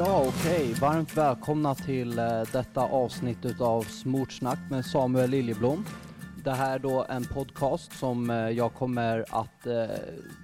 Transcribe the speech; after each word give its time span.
Ja, 0.00 0.24
okej. 0.28 0.74
Varmt 0.80 1.16
välkomna 1.16 1.74
till 1.74 2.18
eh, 2.18 2.42
detta 2.52 2.80
avsnitt 2.80 3.44
utav 3.44 3.82
Smortsnack 3.82 4.58
med 4.70 4.84
Samuel 4.84 5.30
Liljeblom. 5.30 5.84
Det 6.44 6.50
här 6.50 6.74
är 6.74 6.78
då 6.78 7.06
en 7.08 7.24
podcast 7.24 7.92
som 7.92 8.30
eh, 8.30 8.36
jag 8.36 8.74
kommer 8.74 9.24
att 9.30 9.66
eh, 9.66 9.84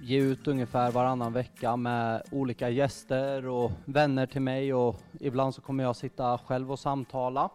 ge 0.01 0.19
ut 0.19 0.47
ungefär 0.47 0.91
varannan 0.91 1.33
vecka 1.33 1.75
med 1.75 2.23
olika 2.31 2.69
gäster 2.69 3.47
och 3.47 3.71
vänner 3.85 4.25
till 4.25 4.41
mig 4.41 4.73
och 4.73 4.95
ibland 5.19 5.55
så 5.55 5.61
kommer 5.61 5.83
jag 5.83 5.95
sitta 5.95 6.37
själv 6.37 6.71
och 6.71 6.79
samtala. 6.79 7.49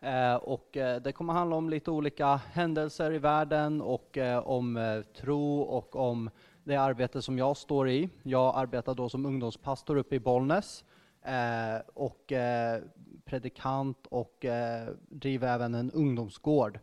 Eh, 0.00 0.34
och 0.34 0.76
eh, 0.76 1.02
det 1.02 1.12
kommer 1.12 1.32
handla 1.32 1.56
om 1.56 1.70
lite 1.70 1.90
olika 1.90 2.40
händelser 2.52 3.12
i 3.12 3.18
världen 3.18 3.82
och 3.82 4.18
eh, 4.18 4.38
om 4.38 5.02
tro 5.20 5.60
och 5.60 5.96
om 5.96 6.30
det 6.64 6.76
arbete 6.76 7.22
som 7.22 7.38
jag 7.38 7.56
står 7.56 7.88
i. 7.88 8.08
Jag 8.22 8.56
arbetar 8.56 8.94
då 8.94 9.08
som 9.08 9.26
ungdomspastor 9.26 9.96
uppe 9.96 10.14
i 10.14 10.20
Bollnäs 10.20 10.84
eh, 11.22 11.80
och 11.94 12.32
eh, 12.32 12.82
predikant 13.24 14.06
och 14.10 14.44
eh, 14.44 14.88
driver 15.10 15.54
även 15.54 15.74
en 15.74 15.90
ungdomsgård 15.90 16.78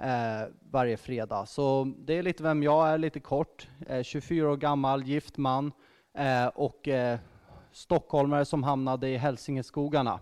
eh, 0.00 0.48
varje 0.70 0.96
fredag. 0.96 1.46
Så 1.46 1.92
det 1.98 2.18
är 2.18 2.22
lite 2.22 2.42
vem 2.42 2.62
jag 2.62 2.88
är, 2.88 2.98
lite 2.98 3.20
kort. 3.20 3.68
Eh, 3.86 4.02
24 4.02 4.50
år 4.50 4.56
gammal, 4.56 5.02
gift 5.02 5.36
man 5.36 5.72
eh, 6.18 6.46
och 6.46 6.88
eh, 6.88 7.18
stockholmare 7.72 8.44
som 8.44 8.62
hamnade 8.62 9.08
i 9.08 9.16
Hälsingeskogarna. 9.16 10.20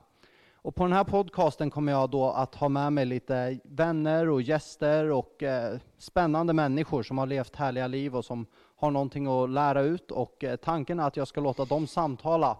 Och 0.65 0.74
på 0.74 0.83
den 0.83 0.93
här 0.93 1.05
podcasten 1.05 1.71
kommer 1.71 1.93
jag 1.93 2.10
då 2.10 2.30
att 2.30 2.55
ha 2.55 2.69
med 2.69 2.93
mig 2.93 3.05
lite 3.07 3.59
vänner 3.65 4.29
och 4.29 4.43
gäster 4.43 5.10
och 5.10 5.43
eh, 5.43 5.79
spännande 5.99 6.52
människor 6.52 7.02
som 7.02 7.19
har 7.19 7.26
levt 7.26 7.57
härliga 7.57 7.87
liv 7.87 8.16
och 8.16 8.24
som 8.24 8.47
har 8.76 8.91
någonting 8.91 9.26
att 9.26 9.51
lära 9.51 9.80
ut. 9.80 10.10
Och 10.10 10.45
eh, 10.45 10.57
tanken 10.57 11.01
är 11.01 11.07
att 11.07 11.16
jag 11.16 11.29
ska 11.29 11.41
låta 11.41 11.65
dem 11.65 11.87
samtala 11.87 12.59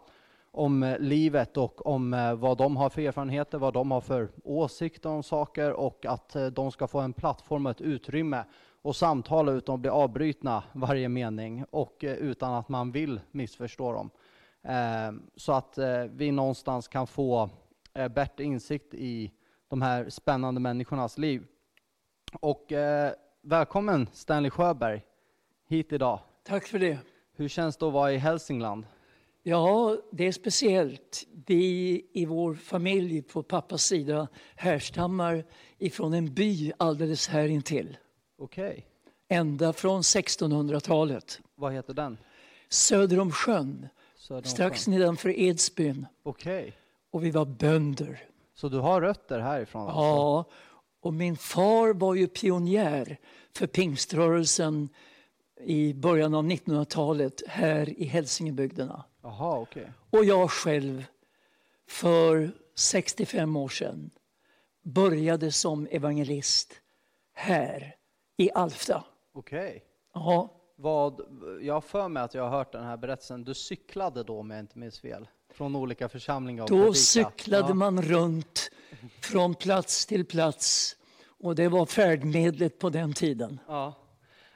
om 0.53 0.83
eh, 0.83 0.98
livet 0.98 1.56
och 1.56 1.86
om 1.86 2.14
eh, 2.14 2.34
vad 2.34 2.58
de 2.58 2.77
har 2.77 2.91
för 2.91 3.03
erfarenheter, 3.03 3.58
vad 3.58 3.75
de 3.75 3.91
har 3.91 4.00
för 4.00 4.28
åsikter 4.45 5.11
om 5.11 5.22
saker 5.22 5.72
och 5.72 6.06
att 6.06 6.36
eh, 6.36 6.47
de 6.47 6.70
ska 6.72 6.86
få 6.86 7.00
en 7.00 7.12
plattform 7.12 7.67
och 7.67 7.70
ett 7.70 7.81
utrymme 7.81 8.44
och 8.83 8.97
samtala 8.97 9.53
utan 9.53 9.75
att 9.75 9.81
bli 9.81 9.91
avbrytna 9.91 10.64
varje 10.72 11.09
mening 11.09 11.64
och 11.70 11.97
utan 12.03 12.55
att 12.55 12.69
man 12.69 12.92
vill 12.92 13.20
missförstå 13.31 13.92
dem. 13.92 14.11
Eh, 14.62 15.12
Så 15.36 15.53
att 15.53 15.78
vi 16.11 16.31
någonstans 16.33 16.89
kan 16.89 17.06
få 17.06 17.50
bättre 18.14 18.44
insikt 18.44 18.94
i 18.94 19.33
de 19.69 19.83
här 19.83 20.11
spännande 20.11 20.61
människornas 20.61 21.19
liv. 21.19 21.47
Och 22.41 22.72
välkommen 23.42 24.09
Stanley 24.12 24.50
Sjöberg 24.50 25.03
hit 25.69 25.92
idag. 25.92 26.19
Tack 26.44 26.66
för 26.66 26.78
det. 26.78 26.98
Hur 27.37 27.48
känns 27.48 27.77
det 27.77 27.87
att 27.87 27.92
vara 27.92 28.12
i 28.12 28.16
Hälsingland? 28.19 28.84
Ja, 29.42 29.96
det 30.12 30.26
är 30.26 30.32
speciellt. 30.32 31.26
Vi 31.46 32.04
i 32.12 32.26
vår 32.26 32.54
familj 32.54 33.22
på 33.22 33.42
pappas 33.42 33.84
sida 33.84 34.28
härstammar 34.56 35.44
ifrån 35.78 36.14
en 36.14 36.34
by 36.34 36.72
alldeles 36.76 37.28
här 37.28 37.48
intill. 37.48 37.96
Okej, 38.38 38.86
Ända 39.28 39.72
från 39.72 40.02
1600-talet. 40.02 41.40
vad 41.54 41.72
heter 41.72 41.94
den? 41.94 42.18
Söder 42.68 43.20
om 43.20 43.30
sjön, 43.32 43.88
Söder 44.16 44.38
om 44.40 44.44
strax 44.44 44.84
sjön. 44.84 44.94
nedanför 44.94 45.28
Edsbyn. 45.40 46.06
Okej, 46.22 46.72
Och 47.10 47.24
vi 47.24 47.30
var 47.30 47.44
bönder. 47.44 48.20
så 48.54 48.68
du 48.68 48.78
har 48.78 49.00
rötter 49.00 49.40
härifrån? 49.40 49.82
Alltså? 49.82 49.98
Ja, 50.00 50.44
och 51.00 51.14
min 51.14 51.36
far 51.36 51.94
var 51.94 52.14
ju 52.14 52.26
pionjär 52.28 53.18
för 53.54 53.66
pingströrelsen 53.66 54.88
i 55.64 55.94
början 55.94 56.34
av 56.34 56.44
1900-talet 56.44 57.42
här 57.48 57.98
i 58.00 58.04
Hälsingebygderna. 58.04 59.04
Jaha, 59.22 59.59
okej. 59.59 59.93
Och 60.10 60.25
jag 60.25 60.50
själv 60.50 61.05
för 61.88 62.50
65 62.75 63.56
år 63.56 63.69
sedan 63.69 64.10
började 64.83 65.53
som 65.53 65.87
evangelist 65.91 66.81
här 67.34 67.94
i 68.37 68.50
Alfta. 68.55 69.05
Okej. 69.34 69.84
Ja, 70.15 70.61
Vad, 70.77 71.21
jag 71.61 71.75
har 71.75 71.81
för 71.81 72.09
mig 72.09 72.22
att 72.22 72.34
jag 72.34 72.43
har 72.43 72.50
hört 72.50 72.72
den 72.72 72.84
här 72.84 72.97
berättelsen. 72.97 73.44
Du 73.44 73.55
cyklade 73.55 74.22
då 74.22 74.38
om 74.38 74.50
jag 74.50 74.61
inte 74.61 74.78
minns 74.78 75.00
fel? 75.00 75.28
Från 75.53 75.77
olika 75.77 76.09
församlingar 76.09 76.66
då 76.66 76.77
predika. 76.77 76.94
cyklade 76.94 77.69
ja. 77.69 77.75
man 77.75 78.03
runt 78.03 78.71
från 79.21 79.55
plats 79.55 80.06
till 80.06 80.25
plats 80.25 80.97
och 81.25 81.55
det 81.55 81.69
var 81.69 81.87
färdmedlet 81.87 82.78
på 82.78 82.91
den 82.91 83.12
tiden. 83.12 83.61
Ja. 83.69 83.94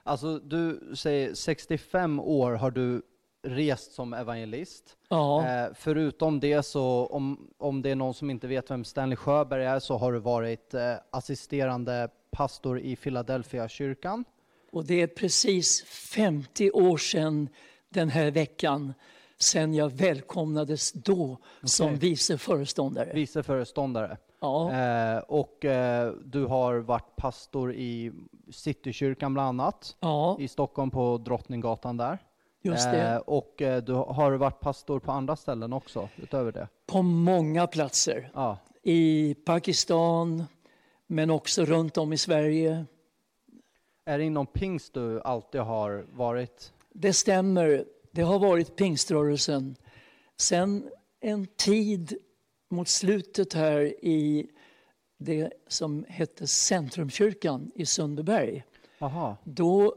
Alltså 0.03 0.39
du 0.39 0.93
säger 0.97 1.35
65 1.35 2.21
år 2.21 2.53
har 2.53 2.71
du 2.71 3.03
rest 3.47 3.93
som 3.93 4.15
evangelist. 4.15 4.97
Ja, 5.09 5.47
Eh, 5.47 5.69
förutom 5.75 6.41
det 6.41 6.63
så, 6.63 7.07
om, 7.07 7.51
om 7.59 7.83
det 7.83 7.91
är 7.91 7.95
någon 7.95 8.15
som 8.15 8.31
inte 8.31 8.47
vet 8.47 8.71
vem 8.71 8.85
Stanley 8.85 9.17
Sjöberg 9.17 9.65
är, 9.65 9.79
så 9.79 9.97
har 9.97 10.13
du 10.13 10.19
varit 10.19 10.75
eh, 10.75 10.95
assisterande 11.11 12.09
pastor 12.31 12.81
i 12.81 12.97
Philadelphia 12.97 13.69
kyrkan. 13.69 14.25
och 14.73 14.85
det 14.85 15.03
är 15.03 15.07
precis 15.07 15.83
50 15.85 16.71
år 16.71 16.97
sedan 16.99 17.49
den 17.89 18.09
här 18.09 18.31
veckan 18.31 18.95
sedan 19.39 19.75
jag 19.75 19.89
välkomnades 19.93 20.93
då 20.93 21.39
som 21.63 21.97
vice 21.97 22.39
föreståndare. 22.39 23.13
vice 23.15 23.43
föreståndare. 23.43 24.17
Ja, 24.41 24.73
Eh, 24.73 25.19
och 25.19 25.65
eh, 25.65 26.13
du 26.25 26.45
har 26.45 26.77
varit 26.79 27.17
pastor 27.17 27.73
i 27.75 28.13
Citykyrkan 28.51 29.35
bland 29.35 29.49
annat, 29.49 29.97
ja, 30.01 30.37
i 30.41 30.49
Stockholm 30.49 30.91
på 30.91 31.19
Drottninggatan 31.19 31.97
där. 31.97 32.19
Just 32.67 32.87
Eh, 32.87 32.93
det. 32.93 33.19
och 33.19 33.63
eh, 33.63 33.83
du 33.83 33.93
har 33.93 34.33
varit 34.33 34.61
pastor 34.61 34.99
på 35.01 35.13
andra 35.13 35.37
ställen 35.37 35.73
också, 35.73 36.09
utöver 36.17 36.53
det. 36.53 36.69
På 36.87 37.03
många 37.03 37.67
platser. 37.67 38.31
Ja, 38.35 38.59
i 38.83 39.35
Pakistan, 39.35 40.45
men 41.07 41.31
också 41.31 41.65
runt 41.65 41.97
om 41.99 42.13
i 42.13 42.19
Sverige. 42.19 42.87
är 44.05 44.19
det 44.19 44.25
inom 44.25 44.47
pingst 44.47 44.95
du 44.95 45.21
alltid 45.21 45.61
har 45.61 46.07
varit? 46.13 46.73
Det 46.95 47.13
stämmer, 47.13 47.85
det 48.13 48.23
har 48.23 48.39
varit 48.39 48.77
pingströrelsen. 48.77 49.77
Sen 50.37 50.89
en 51.21 51.47
tid 51.47 52.17
mot 52.71 52.89
slutet 52.89 53.53
här 53.53 53.81
i 54.05 54.51
det 55.19 55.53
som 55.69 56.05
hette 56.09 56.47
Centrumkyrkan 56.47 57.71
i 57.75 57.87
Sundbyberg, 57.87 58.65
Aha, 59.01 59.37
då 59.45 59.95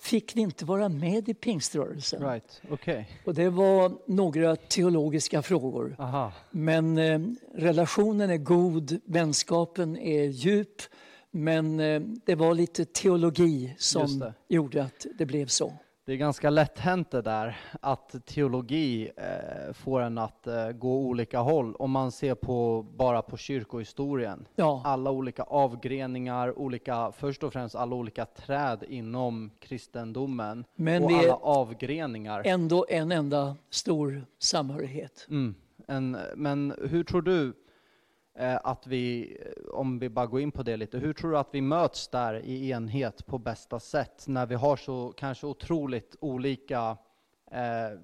fick 0.00 0.36
vi 0.36 0.40
inte 0.40 0.64
vara 0.64 0.88
med 0.88 1.28
i 1.28 1.34
pingströrelsen. 1.34 2.22
right, 2.22 2.62
okej. 2.70 3.10
Och 3.24 3.34
det 3.34 3.50
var 3.50 3.92
några 4.06 4.56
teologiska 4.56 5.42
frågor. 5.42 5.96
Aha, 5.98 6.32
Men 6.50 6.98
eh, 6.98 7.20
relationen 7.54 8.30
är 8.30 8.36
god, 8.36 9.00
vänskapen 9.04 9.96
är 9.96 10.24
djup. 10.24 10.82
Men 11.30 11.80
eh, 11.80 12.00
det 12.24 12.34
var 12.34 12.54
lite 12.54 12.84
teologi 12.84 13.74
som 13.78 14.32
gjorde 14.48 14.82
att 14.82 15.06
det 15.18 15.26
blev 15.26 15.46
så. 15.46 15.72
Det 16.08 16.14
är 16.14 16.16
ganska 16.16 16.50
lätt 16.50 16.78
hänt 16.78 17.10
det 17.10 17.22
där, 17.22 17.56
att 17.80 18.26
teologi 18.26 19.10
eh, 19.16 19.72
får 19.72 20.00
en 20.00 20.18
att 20.18 20.46
eh, 20.46 20.70
gå 20.70 20.98
olika 20.98 21.38
håll. 21.38 21.74
Om 21.74 21.90
man 21.90 22.12
ser 22.12 22.34
på, 22.34 22.86
bara 22.96 23.22
på 23.22 23.36
kyrkohistorien. 23.36 24.48
Ja, 24.56 24.82
alla 24.84 25.10
olika 25.10 25.42
avgreningar, 25.42 26.58
olika, 26.58 27.12
först 27.12 27.42
och 27.42 27.52
främst 27.52 27.74
alla 27.74 27.96
olika 27.96 28.24
träd 28.24 28.84
inom 28.88 29.50
kristendomen 29.60 30.64
Men 30.74 31.04
och 31.04 31.10
alla 31.10 31.34
avgreningar. 31.34 32.42
ändå 32.44 32.86
en 32.88 33.12
enda 33.12 33.56
stor 33.70 34.26
samhörighet. 34.38 35.26
Mm. 35.30 35.54
En, 35.86 36.18
men 36.36 36.74
hur 36.90 37.04
tror 37.04 37.22
du 37.22 37.52
Eh, 38.38 38.58
att 38.64 38.86
vi, 38.86 39.36
eh, 39.40 39.74
om 39.74 39.98
vi 39.98 40.08
bara 40.08 40.26
går 40.26 40.40
in 40.40 40.52
på 40.52 40.62
det 40.62 40.76
lite, 40.76 40.98
hur 40.98 41.12
tror 41.12 41.30
du 41.30 41.38
att 41.38 41.48
vi 41.52 41.60
möts 41.60 42.08
där 42.08 42.34
i 42.44 42.70
enhet 42.70 43.26
på 43.26 43.38
bästa 43.38 43.80
sätt 43.80 44.24
när 44.26 44.46
vi 44.46 44.54
har 44.54 44.76
så 44.76 45.12
kanske 45.16 45.46
otroligt 45.46 46.16
olika 46.20 46.96
eh, 47.50 47.98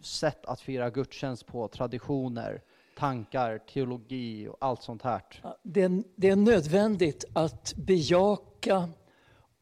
sätt 0.00 0.46
att 0.46 0.60
fira 0.60 0.90
gudstjänst 0.90 1.46
på, 1.46 1.68
traditioner, 1.68 2.62
tankar, 2.98 3.58
teologi 3.58 4.48
och 4.48 4.56
allt 4.60 4.82
sånt 4.82 5.02
här? 5.02 5.22
Det 5.62 5.82
är, 5.82 6.02
det 6.16 6.28
är 6.28 6.36
nödvändigt 6.36 7.24
att 7.32 7.74
bejaka 7.76 8.88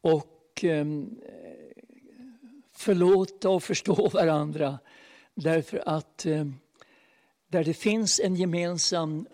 och 0.01 0.63
ehm, 0.63 1.19
eh, 1.25 1.83
förlåta 2.71 3.49
och 3.49 3.63
förstå 3.63 4.09
varandra. 4.09 4.79
Därför 5.35 5.83
att 5.85 6.25
eh, 6.25 6.45
där 7.47 7.63
det 7.63 7.73
finns 7.73 8.19
en 8.19 8.35
gemensam 8.35 9.27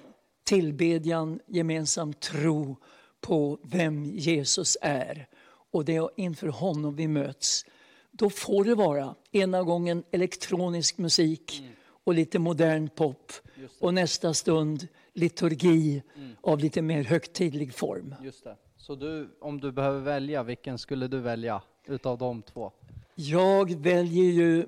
tillbedjan, 0.45 1.39
gemensam 1.47 2.13
tro 2.13 2.75
på 3.21 3.59
vem 3.63 4.05
Jesus 4.05 4.77
är 4.81 5.27
och 5.71 5.85
det 5.85 5.95
är 5.95 6.09
inför 6.15 6.47
honom 6.47 6.95
vi 6.95 7.07
möts, 7.07 7.65
då 8.11 8.29
får 8.29 8.63
det 8.63 8.75
vara 8.75 9.15
ena 9.31 9.63
gången 9.63 10.03
elektronisk 10.11 10.97
musik 10.97 11.63
och 11.87 12.13
lite 12.13 12.39
modern 12.39 12.89
pop 12.89 13.31
och 13.79 13.93
nästa 13.93 14.33
stund 14.33 14.87
liturgi 15.13 16.03
av 16.41 16.59
lite 16.59 16.81
mer 16.81 17.03
högtidlig 17.03 17.73
form. 17.73 18.15
Just 18.23 18.43
det. 18.43 18.57
Så 18.77 18.95
du, 18.95 19.37
om 19.41 19.59
du 19.61 19.71
behöver 19.71 19.99
välja, 19.99 20.43
vilken 20.43 20.77
skulle 20.77 21.07
du 21.07 21.19
välja 21.19 21.61
utav 21.85 22.17
de 22.17 22.41
två? 22.41 22.71
Jag 23.15 23.71
väljer 23.75 24.31
ju 24.31 24.65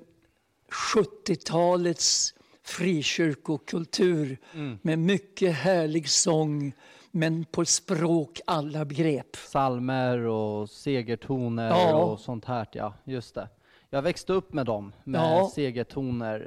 70-talets 0.94 2.34
frikyrkokultur 2.68 4.38
med 4.82 4.98
mycket 4.98 5.54
härlig 5.54 6.08
sång 6.08 6.72
men 7.10 7.44
på 7.44 7.64
språk 7.64 8.40
alla 8.46 8.84
begrep. 8.84 9.36
Salmer 9.36 10.18
och 10.18 10.70
segertoner 10.70 11.68
Ja. 11.68 11.94
och 11.94 12.20
sånt 12.20 12.44
här, 12.44 12.66
ja. 12.72 12.94
Just 13.04 13.34
det. 13.34 13.48
Jag 13.90 14.02
växte 14.02 14.32
upp 14.32 14.52
med 14.52 14.66
dem, 14.66 14.92
med 15.04 15.20
Ja. 15.20 15.50
segertoner 15.54 16.40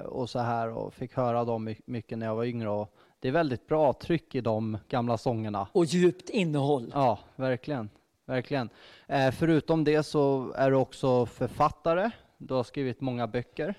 eh, 0.00 0.06
och 0.06 0.30
så 0.30 0.38
här 0.38 0.68
och 0.70 0.94
fick 0.94 1.14
höra 1.16 1.44
dem 1.44 1.64
my- 1.64 1.76
mycket 1.86 2.18
när 2.18 2.26
jag 2.26 2.34
var 2.34 2.44
yngre. 2.44 2.68
Och 2.68 2.94
det 3.20 3.28
är 3.28 3.32
väldigt 3.32 3.66
bra 3.66 3.92
tryck 3.92 4.34
i 4.34 4.40
de 4.40 4.78
gamla 4.88 5.18
sångerna. 5.18 5.68
Och 5.72 5.84
djupt 5.84 6.28
innehåll. 6.30 6.90
Ja, 6.94 7.18
verkligen. 7.36 7.90
verkligen. 8.26 8.68
Eh, 9.06 9.30
förutom 9.30 9.84
det 9.84 10.02
så 10.02 10.52
är 10.56 10.70
du 10.70 10.76
också 10.76 11.26
författare. 11.26 12.10
Du 12.38 12.54
har 12.54 12.64
skrivit 12.64 13.00
många 13.00 13.26
böcker. 13.26 13.74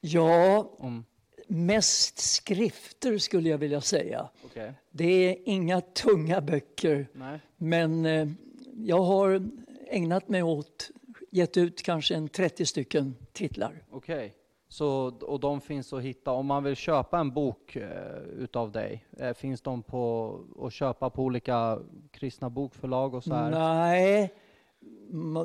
Ja, 0.00 0.70
Om, 0.78 1.04
mest 1.48 2.18
skrifter 2.18 3.18
skulle 3.18 3.48
jag 3.48 3.58
vilja 3.58 3.80
säga. 3.80 4.28
okay. 4.44 4.72
Det 4.90 5.04
är 5.04 5.36
inga 5.44 5.80
tunga 5.80 6.40
böcker, 6.40 7.08
Nej. 7.12 7.40
men 7.56 8.06
eh, 8.06 8.28
jag 8.74 9.02
har 9.02 9.48
ägnat 9.90 10.28
mig 10.28 10.42
åt, 10.42 10.90
gett 11.30 11.56
ut 11.56 11.82
kanske 11.82 12.14
en 12.14 12.28
30 12.28 12.66
stycken 12.66 13.14
titlar. 13.32 13.82
Okej. 13.90 14.34
Så, 14.70 15.12
och 15.20 15.40
de 15.40 15.60
finns 15.60 15.92
att 15.92 16.02
hitta, 16.02 16.30
om 16.30 16.46
man 16.46 16.64
vill 16.64 16.76
köpa 16.76 17.18
en 17.18 17.30
bok 17.30 17.76
eh, 17.76 18.18
utav 18.38 18.72
dig, 18.72 19.04
eh, 19.18 19.32
finns 19.32 19.60
de 19.60 19.82
på 19.82 20.34
att 20.62 20.72
köpa 20.72 21.10
på 21.10 21.22
olika 21.22 21.78
kristna 22.10 22.50
bokförlag 22.50 23.14
och 23.14 23.24
så 23.24 23.34
här? 23.34 23.50
Nej, 23.50 24.34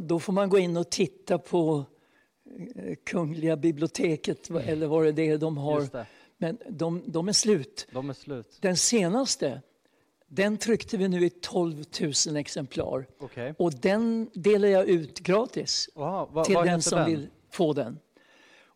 då 0.02 0.20
får 0.20 0.34
man 0.34 0.50
gå 0.50 0.58
in 0.58 0.78
och 0.78 0.90
titta 0.90 1.38
på 1.38 1.86
Kungliga 3.06 3.56
biblioteket 3.58 4.50
va- 4.50 4.62
eller 4.62 4.88
vad 4.88 5.16
det 5.16 5.28
är 5.30 5.38
de 5.38 5.58
har. 5.58 5.82
Det, 5.82 6.06
Men 6.38 6.58
de, 6.70 7.04
de 7.06 7.28
är 7.28 7.34
slut. 7.34 7.88
de 7.92 8.10
är 8.10 8.14
slut. 8.14 8.58
Den 8.62 8.78
senaste, 8.78 9.62
den 10.28 10.58
tryckte 10.58 10.98
vi 10.98 11.08
nu 11.08 11.26
i 11.26 11.30
12 11.30 11.84
000 12.28 12.36
exemplar. 12.38 13.06
Okej. 13.20 13.54
Och 13.58 13.74
den 13.74 14.30
delar 14.34 14.68
jag 14.68 14.88
ut 14.88 15.20
gratis 15.20 15.90
Aha, 15.96 16.26
va, 16.26 16.46
till 16.46 16.56
den 16.56 16.82
som 16.82 16.98
den? 17.00 17.08
vill 17.10 17.28
få 17.52 17.74
den. 17.74 18.00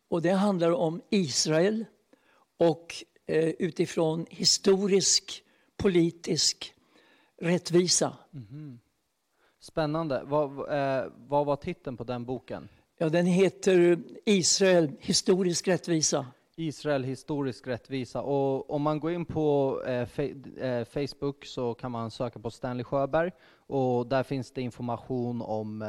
Och 0.09 0.21
det 0.21 0.31
handlar 0.31 0.71
om 0.71 1.01
Israel 1.09 1.85
och 2.57 2.95
eh, 3.25 3.49
utifrån 3.49 4.25
historisk, 4.29 5.43
politisk 5.77 6.73
rättvisa. 7.41 8.17
Spännande. 9.59 10.21
Vad, 10.25 10.49
eh, 10.49 11.05
vad 11.27 11.45
var 11.45 11.55
titeln 11.55 11.97
på 11.97 12.03
den 12.03 12.25
boken? 12.25 12.69
Ja, 12.99 13.09
den 13.09 13.25
heter 13.25 13.99
Israel, 14.25 14.91
historisk 14.99 15.67
rättvisa. 15.67 16.25
Israel 16.55 17.03
historisk 17.03 17.67
rättvisa. 17.67 18.21
Och 18.21 18.69
om 18.69 18.81
man 18.81 18.99
går 18.99 19.11
in 19.11 19.25
på 19.25 19.79
eh, 19.85 19.89
fe- 19.89 20.59
eh, 20.63 20.85
Facebook 20.85 21.45
så 21.45 21.73
kan 21.73 21.91
man 21.91 22.11
söka 22.11 22.39
på 22.39 22.49
Stanley 22.51 22.83
Sjöberg 22.83 23.31
och 23.67 24.07
där 24.07 24.23
finns 24.23 24.51
det 24.51 24.61
information 24.61 25.41
om 25.41 25.81
eh, 25.81 25.87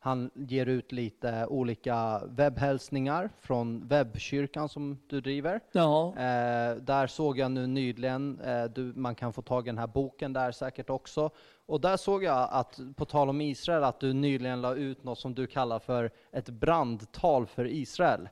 han 0.00 0.30
ger 0.34 0.66
ut 0.66 0.92
lite 0.92 1.46
olika 1.46 2.22
webbhälsningar 2.26 3.30
från 3.40 3.88
webbkyrkan 3.88 4.68
som 4.68 4.98
du 5.06 5.20
driver. 5.20 5.60
Ja, 5.72 6.14
Eh, 6.16 6.76
där 6.76 7.06
såg 7.06 7.38
jag 7.38 7.50
nu 7.50 7.66
nyligen, 7.66 8.40
eh, 8.40 8.64
du, 8.64 8.92
man 8.96 9.14
kan 9.14 9.32
få 9.32 9.42
tag 9.42 9.66
i 9.66 9.70
den 9.70 9.78
här 9.78 9.86
boken 9.86 10.32
där 10.32 10.52
säkert 10.52 10.90
också. 10.90 11.30
Och 11.66 11.80
där 11.80 11.96
såg 11.96 12.24
jag 12.24 12.48
att, 12.50 12.80
på 12.96 13.04
tal 13.04 13.28
om 13.28 13.40
Israel, 13.40 13.84
att 13.84 14.00
du 14.00 14.12
nyligen 14.12 14.60
la 14.60 14.74
ut 14.74 15.04
något 15.04 15.18
som 15.18 15.34
du 15.34 15.46
kallar 15.46 15.78
för 15.78 16.10
ett 16.32 16.48
brandtal 16.48 17.46
för 17.46 17.66
Israel. 17.66 18.28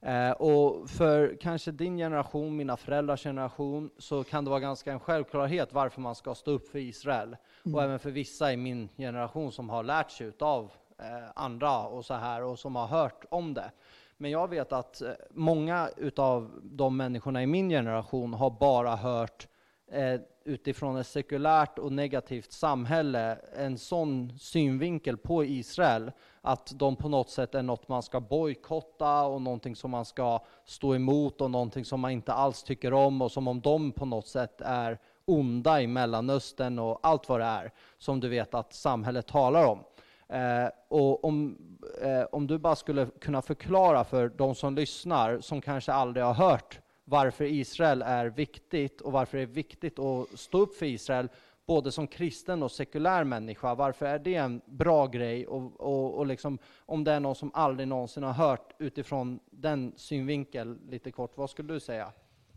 Eh, 0.00 0.30
och 0.30 0.90
för 0.90 1.36
kanske 1.40 1.70
din 1.70 1.96
generation, 1.96 2.56
mina 2.56 2.76
föräldrars 2.76 3.22
generation, 3.22 3.90
så 3.98 4.24
kan 4.24 4.44
det 4.44 4.50
vara 4.50 4.60
ganska 4.60 4.92
en 4.92 5.00
självklarhet 5.00 5.72
varför 5.72 6.00
man 6.00 6.14
ska 6.14 6.34
stå 6.34 6.50
upp 6.50 6.68
för 6.68 6.78
Israel. 6.78 7.36
Och 7.74 7.82
även 7.82 7.98
för 7.98 8.10
vissa 8.10 8.52
i 8.52 8.56
min 8.56 8.88
generation 8.96 9.52
som 9.52 9.70
har 9.70 9.82
lärt 9.82 10.10
sig 10.10 10.32
av 10.38 10.70
Eh, 11.04 11.30
andra 11.34 11.86
och 11.86 12.04
så 12.04 12.14
här 12.14 12.42
och 12.42 12.58
som 12.58 12.76
har 12.76 12.86
hört 12.86 13.24
om 13.28 13.54
det. 13.54 13.70
Men 14.16 14.30
jag 14.30 14.50
vet 14.50 14.72
att 14.72 15.02
eh, 15.02 15.10
många 15.30 15.90
utav 15.96 16.50
de 16.62 16.96
människorna 16.96 17.42
i 17.42 17.46
min 17.46 17.68
generation 17.68 18.34
har 18.34 18.50
bara 18.50 18.96
hört 18.96 19.48
eh, 19.90 20.20
utifrån 20.44 20.96
ett 20.96 21.06
sekulärt 21.06 21.78
och 21.78 21.92
negativt 21.92 22.52
samhälle 22.52 23.38
en 23.56 23.78
sån 23.78 24.38
synvinkel 24.38 25.16
på 25.16 25.44
Israel 25.44 26.12
att 26.40 26.72
de 26.74 26.96
på 26.96 27.08
något 27.08 27.30
sätt 27.30 27.54
är 27.54 27.62
något 27.62 27.88
man 27.88 28.02
ska 28.02 28.20
bojkotta 28.20 29.22
och 29.24 29.42
någonting 29.42 29.76
som 29.76 29.90
man 29.90 30.04
ska 30.04 30.40
stå 30.64 30.94
emot 30.94 31.40
och 31.40 31.50
någonting 31.50 31.84
som 31.84 32.00
man 32.00 32.10
inte 32.10 32.32
alls 32.32 32.62
tycker 32.62 32.92
om 32.92 33.22
och 33.22 33.32
som 33.32 33.48
om 33.48 33.60
de 33.60 33.92
på 33.92 34.04
något 34.04 34.26
sätt 34.26 34.60
är 34.60 34.98
onda 35.24 35.82
i 35.82 35.86
Mellanöstern 35.86 36.78
och 36.78 36.98
allt 37.02 37.28
vad 37.28 37.40
det 37.40 37.46
är 37.46 37.72
som 37.98 38.20
du 38.20 38.28
vet 38.28 38.54
att 38.54 38.72
samhället 38.72 39.26
talar 39.26 39.66
om. 39.66 39.84
Eh, 40.28 40.68
och 40.88 41.24
om, 41.24 41.58
eh, 42.02 42.22
om 42.32 42.46
du 42.46 42.58
bara 42.58 42.76
skulle 42.76 43.06
kunna 43.20 43.42
förklara 43.42 44.04
för 44.04 44.28
de 44.28 44.54
som 44.54 44.74
lyssnar, 44.74 45.40
som 45.40 45.60
kanske 45.60 45.92
aldrig 45.92 46.24
har 46.24 46.34
hört 46.34 46.80
varför 47.04 47.44
Israel 47.44 48.02
är 48.02 48.26
viktigt 48.26 49.00
och 49.00 49.12
varför 49.12 49.36
det 49.36 49.42
är 49.42 49.46
viktigt 49.46 49.98
att 49.98 50.38
stå 50.38 50.58
upp 50.58 50.74
för 50.74 50.86
Israel, 50.86 51.28
både 51.66 51.92
som 51.92 52.06
kristen 52.06 52.62
och 52.62 52.72
sekulär 52.72 53.24
människa. 53.24 53.74
Varför 53.74 54.06
är 54.06 54.18
det 54.18 54.34
en 54.34 54.60
bra 54.66 55.06
grej? 55.06 55.46
Och, 55.46 55.80
och, 55.80 56.14
och 56.14 56.26
liksom, 56.26 56.58
om 56.78 57.04
det 57.04 57.12
är 57.12 57.20
någon 57.20 57.34
som 57.34 57.50
aldrig 57.54 57.88
någonsin 57.88 58.22
har 58.22 58.32
hört 58.32 58.72
utifrån 58.78 59.40
den 59.50 59.92
synvinkel, 59.96 60.78
lite 60.88 61.10
kort, 61.10 61.36
vad 61.36 61.50
skulle 61.50 61.72
du 61.72 61.80
säga? 61.80 62.12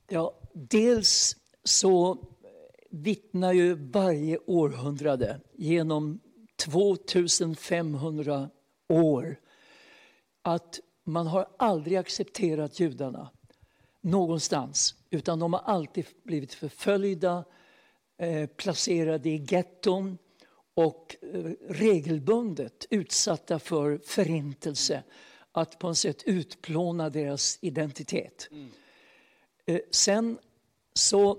ja, 0.10 0.34
dels 0.54 1.36
så 1.64 2.18
vittnar 2.90 3.54
ju 3.54 3.74
varje 3.74 4.38
århundrade 4.46 5.40
genom 5.54 6.20
2500 6.58 8.50
år 8.88 9.40
att 10.42 10.80
man 11.04 11.28
har 11.28 11.48
aldrig 11.58 11.98
accepterat 11.98 12.80
judarna 12.80 13.30
någonstans, 14.02 14.96
utan 15.10 15.40
de 15.40 15.54
har 15.54 15.62
alltid 15.62 16.06
blivit 16.24 16.54
förföljda, 16.54 17.44
eh, 18.18 18.48
placerade 18.48 19.30
i 19.30 19.46
getton 19.50 20.18
och 20.74 21.16
eh, 21.22 21.52
regelbundet 21.70 22.86
utsatta 22.90 23.60
för 23.60 23.98
förintelse, 23.98 25.04
att 25.52 25.80
på 25.80 25.88
något 25.88 25.98
sätt 25.98 26.24
utplåna 26.24 27.10
deras 27.10 27.58
identitet. 27.62 28.50
Eh, 29.66 29.80
sen 29.92 30.38
så 30.94 31.38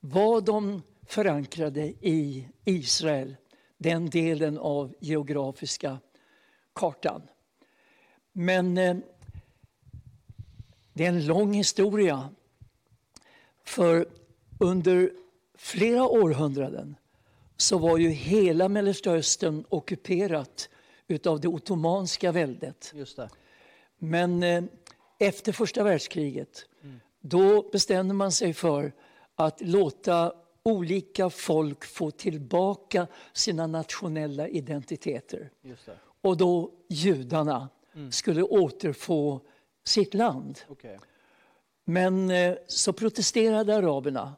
var 0.00 0.40
de 0.40 0.82
förankrade 1.06 1.82
i 2.00 2.48
Israel, 2.64 3.36
den 3.78 4.10
delen 4.10 4.58
av 4.58 4.94
geografiska 5.00 5.98
kartan. 6.74 7.22
Men 8.32 8.78
eh, 8.78 8.96
det 10.92 11.04
är 11.04 11.08
en 11.08 11.26
lång 11.26 11.54
historia. 11.54 12.28
För 13.64 14.08
under 14.60 15.12
flera 15.54 16.08
århundraden 16.08 16.96
så 17.56 17.78
var 17.78 17.98
ju 17.98 18.08
hela 18.08 18.68
Mellersta 18.68 19.10
Östern 19.10 19.64
ockuperat 19.68 20.68
utav 21.06 21.40
det 21.40 21.48
ottomanska 21.48 22.32
väldet. 22.32 22.92
Just 22.94 23.16
det. 23.16 23.30
Men 23.98 24.42
eh, 24.42 24.64
efter 25.18 25.52
första 25.52 25.84
världskriget 25.84 26.66
då 27.20 27.70
bestämde 27.72 28.14
man 28.14 28.32
sig 28.32 28.54
för 28.54 28.92
att 29.34 29.60
låta 29.60 30.32
olika 30.68 31.30
folk 31.30 31.84
få 31.84 32.10
tillbaka 32.10 33.06
sina 33.32 33.66
nationella 33.66 34.48
identiteter. 34.48 35.50
Och 36.20 36.36
då 36.36 36.70
judarna 36.88 37.68
skulle 38.10 38.42
återfå 38.42 39.40
sitt 39.84 40.14
land. 40.14 40.58
Okej. 40.68 40.98
Men 41.84 42.30
eh, 42.30 42.54
så 42.66 42.92
protesterade 42.92 43.76
araberna. 43.76 44.34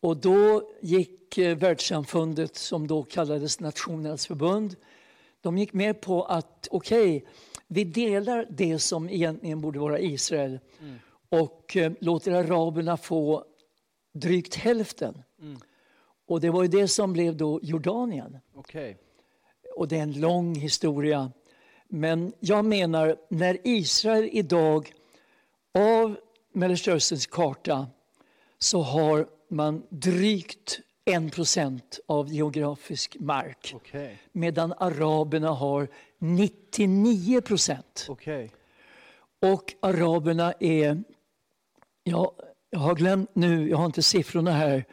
Och 0.00 0.16
då 0.16 0.70
gick 0.80 1.38
eh, 1.38 1.56
världssamfundet, 1.56 2.56
som 2.56 2.86
då 2.86 3.02
kallades 3.02 3.60
Nationernas 3.60 4.26
förbund, 4.26 4.76
de 5.40 5.58
gick 5.58 5.72
med 5.72 6.00
på 6.00 6.24
att 6.24 6.68
okej, 6.70 7.26
vi 7.66 7.84
delar 7.84 8.46
det 8.50 8.78
som 8.78 9.08
egentligen 9.08 9.60
borde 9.60 9.78
vara 9.78 9.98
Israel 9.98 10.58
och 11.28 11.76
eh, 11.76 11.92
låter 12.00 12.32
araberna 12.32 12.96
få 12.96 13.44
drygt 14.20 14.54
hälften. 14.54 15.22
Och 16.26 16.40
det 16.40 16.50
var 16.50 16.62
ju 16.62 16.68
det 16.68 16.88
som 16.88 17.12
blev 17.12 17.36
då 17.36 17.60
Jordanien. 17.62 18.38
Okej. 18.54 18.96
Och 19.76 19.88
det 19.88 19.98
är 19.98 20.02
en 20.02 20.20
lång 20.20 20.54
historia. 20.54 21.32
Men 21.88 22.32
jag 22.40 22.64
menar, 22.64 23.16
när 23.28 23.58
Israel 23.64 24.28
idag 24.32 24.92
av 25.78 26.16
Mellersta 26.52 26.92
Österns 26.92 27.26
karta 27.26 27.86
så 28.58 28.80
har 28.82 29.28
man 29.48 29.82
drygt 29.88 30.80
en 31.04 31.30
procent 31.30 32.00
av 32.06 32.32
geografisk 32.32 33.16
mark 33.20 33.72
Okej. 33.76 34.18
medan 34.32 34.72
araberna 34.72 35.48
har 35.48 35.88
99 36.18 37.40
procent. 37.40 38.06
Okej. 38.08 38.50
Och 39.40 39.74
araberna 39.80 40.52
är 40.60 41.02
Ja, 42.10 42.32
jag 42.70 42.78
har 42.78 42.94
glömt 42.94 43.30
nu, 43.34 43.68
jag 43.68 43.76
har 43.76 43.86
inte 43.86 44.02
siffrorna 44.02 44.50
här. 44.50 44.84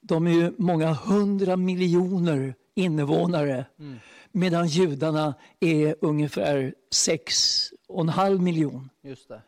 De 0.00 0.26
är 0.26 0.30
ju 0.30 0.52
många 0.58 0.92
hundra 0.92 1.56
miljoner 1.56 2.54
invånare. 2.74 3.64
Mm. 3.78 3.98
Medan 4.32 4.66
judarna 4.66 5.34
är 5.60 5.96
ungefär 6.00 6.74
sex 6.90 7.34
och 7.88 8.00
en 8.00 8.08
halv 8.08 8.40
miljon. 8.42 8.90
Just 9.02 9.28
det. 9.28 9.42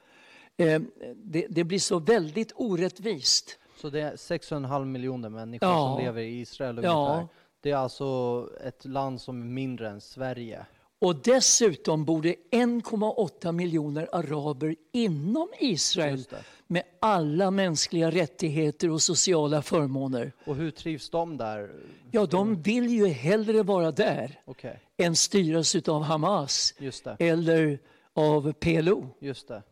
Eh, 0.57 0.83
det, 1.17 1.47
det 1.51 1.65
blir 1.65 1.79
så 1.79 1.99
väldigt 1.99 2.53
orättvist. 2.57 3.59
Så 3.81 3.91
det 3.91 4.01
är 4.01 4.13
6,5 4.17 4.85
miljoner 4.85 5.29
människor 5.29 5.69
Ja. 5.69 5.95
som 5.97 6.05
lever 6.05 6.23
i 6.23 6.41
Israel 6.41 6.81
Ja. 6.83 7.07
ungefär. 7.09 7.29
Det 7.61 7.71
är 7.71 7.77
alltså 7.77 8.49
ett 8.65 8.85
land 8.85 9.21
som 9.21 9.41
är 9.43 9.47
mindre 9.47 9.89
än 9.91 10.01
Sverige. 10.01 10.67
Och 11.03 11.17
dessutom 11.17 12.05
det 12.23 12.37
1,8 12.51 13.53
miljoner 13.53 14.09
araber 14.13 14.77
inom 14.93 15.49
Israel 15.59 16.25
med 16.67 16.83
alla 17.01 17.51
mänskliga 17.51 18.11
rättigheter 18.11 18.91
och 18.91 19.03
sociala 19.03 19.63
förmåner. 19.63 20.33
Och 20.47 20.57
hur 20.57 20.71
trivs 20.71 21.11
de 21.11 21.37
där? 21.37 21.71
Ja, 22.11 22.27
de 22.27 22.63
vill 22.63 22.89
ju 22.89 23.07
hellre 23.07 23.63
vara 23.63 23.91
där 23.91 24.41
Okej, 24.45 24.81
än 24.97 25.17
styras 25.17 25.77
av 25.89 26.03
Hamas 26.03 26.75
eller 27.19 27.79
av 28.13 28.53
PLO. 28.53 29.07
Just 29.21 29.49
det. 29.49 29.63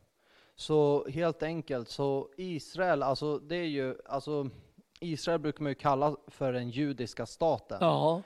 Så 0.56 1.08
helt 1.08 1.42
enkelt, 1.42 1.88
så 1.88 2.28
Israel, 2.36 3.02
alltså 3.02 3.38
det 3.38 3.56
är 3.56 3.68
ju, 3.68 3.96
alltså 4.06 4.50
Israel 5.00 5.40
brukar 5.40 5.62
man 5.62 5.70
ju 5.70 5.74
kalla 5.74 6.16
för 6.26 6.52
den 6.52 6.70
judiska 6.70 7.26
staten. 7.26 7.78
Ja, 7.80 8.22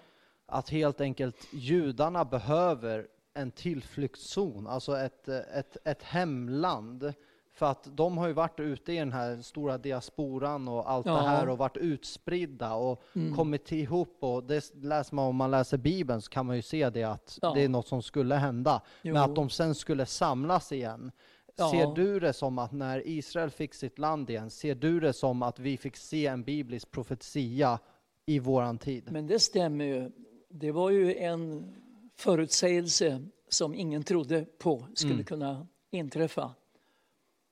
Att 0.47 0.71
helt 0.71 1.01
enkelt 1.01 1.49
judarna 1.53 2.25
behöver 2.25 3.07
en 3.35 3.51
tillflyktszon, 3.51 4.67
alltså 4.67 4.97
ett, 4.97 5.29
ett, 5.29 5.77
ett 5.85 6.03
hemland. 6.03 7.13
För 7.53 7.67
att 7.67 7.89
de 7.97 8.19
har 8.19 8.27
ju 8.27 8.33
varit 8.33 8.61
ute 8.61 8.93
i 8.93 8.97
den 8.97 9.13
här 9.13 9.43
stora 9.43 9.79
diasporan 9.79 10.69
och 10.69 10.91
allt 10.91 11.07
Ja. 11.07 11.13
Mm. 11.13 11.25
det 11.25 11.31
här 11.31 11.49
och 11.49 11.59
varit 11.59 11.77
utspridda 11.77 12.75
och 12.75 13.03
kommit 13.37 13.73
ihop 13.73 14.17
och 14.21 14.45
det 14.45 14.75
läser 14.75 15.15
man 15.15 15.25
om 15.25 15.37
man 15.37 15.51
läser 15.51 15.79
Bibeln 15.79 16.23
så 16.23 16.31
kan 16.31 16.47
man 16.47 16.57
ju 16.57 16.63
se 16.63 16.91
det 16.91 17.05
att 17.05 17.39
Ja. 17.43 17.55
det 17.55 17.63
är 17.63 17.69
något 17.69 17.89
som 17.89 18.03
skulle 18.03 18.35
hända. 18.35 18.83
Jo. 19.03 19.15
Men 19.15 19.23
att 19.23 19.37
de 19.37 19.51
sen 19.51 19.75
skulle 19.75 20.07
samlas 20.07 20.73
igen. 20.73 21.13
Ja. 21.57 21.71
Ser 21.71 21.95
du 21.95 22.21
det 22.21 22.33
som 22.33 22.59
att 22.59 22.73
när 22.73 23.09
Israel 23.09 23.51
fick 23.51 23.75
sitt 23.75 23.99
land 23.99 24.31
igen, 24.31 24.51
ser 24.51 24.75
du 24.75 25.01
det 25.01 25.13
som 25.13 25.43
att 25.43 25.59
vi 25.59 25.77
fick 25.77 25.97
se 25.97 26.27
en 26.27 26.43
biblisk 26.43 26.91
profetia 26.91 27.79
i 28.27 28.39
våran 28.39 28.79
tid? 28.79 29.09
men 29.13 29.27
det 29.27 29.39
stämmer 29.39 29.85
ju. 29.85 30.11
Det 30.57 30.73
var 30.73 30.91
ju 30.91 31.15
en 31.17 31.75
förutsägelse 32.17 33.23
som 33.49 33.75
ingen 33.75 34.03
trodde 34.03 34.45
på 34.59 34.87
skulle 34.95 35.13
Mm. 35.15 35.25
kunna 35.25 35.67
inträffa. 35.91 36.55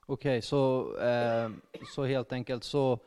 Okej, 0.06 0.42
så, 0.42 0.96
eh, 0.98 1.50
så 1.94 2.04
helt 2.04 2.32
enkelt 2.32 2.64
så 2.64 2.98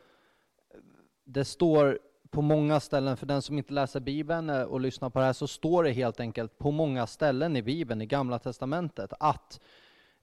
det 1.23 1.45
står 1.45 1.99
på 2.29 2.41
många 2.41 2.79
ställen, 2.79 3.17
för 3.17 3.25
den 3.25 3.41
som 3.41 3.57
inte 3.57 3.73
läser 3.73 3.99
Bibeln 3.99 4.49
eh, 4.49 4.61
och 4.63 4.79
lyssnar 4.79 5.09
på 5.09 5.19
det 5.19 5.25
här, 5.25 5.33
så 5.33 5.47
står 5.47 5.83
det 5.83 5.91
helt 5.91 6.19
enkelt 6.19 6.57
på 6.57 6.71
många 6.71 7.07
ställen 7.07 7.55
i 7.55 7.61
Bibeln, 7.61 8.01
i 8.01 8.05
Gamla 8.05 8.39
Testamentet, 8.39 9.13
att 9.19 9.59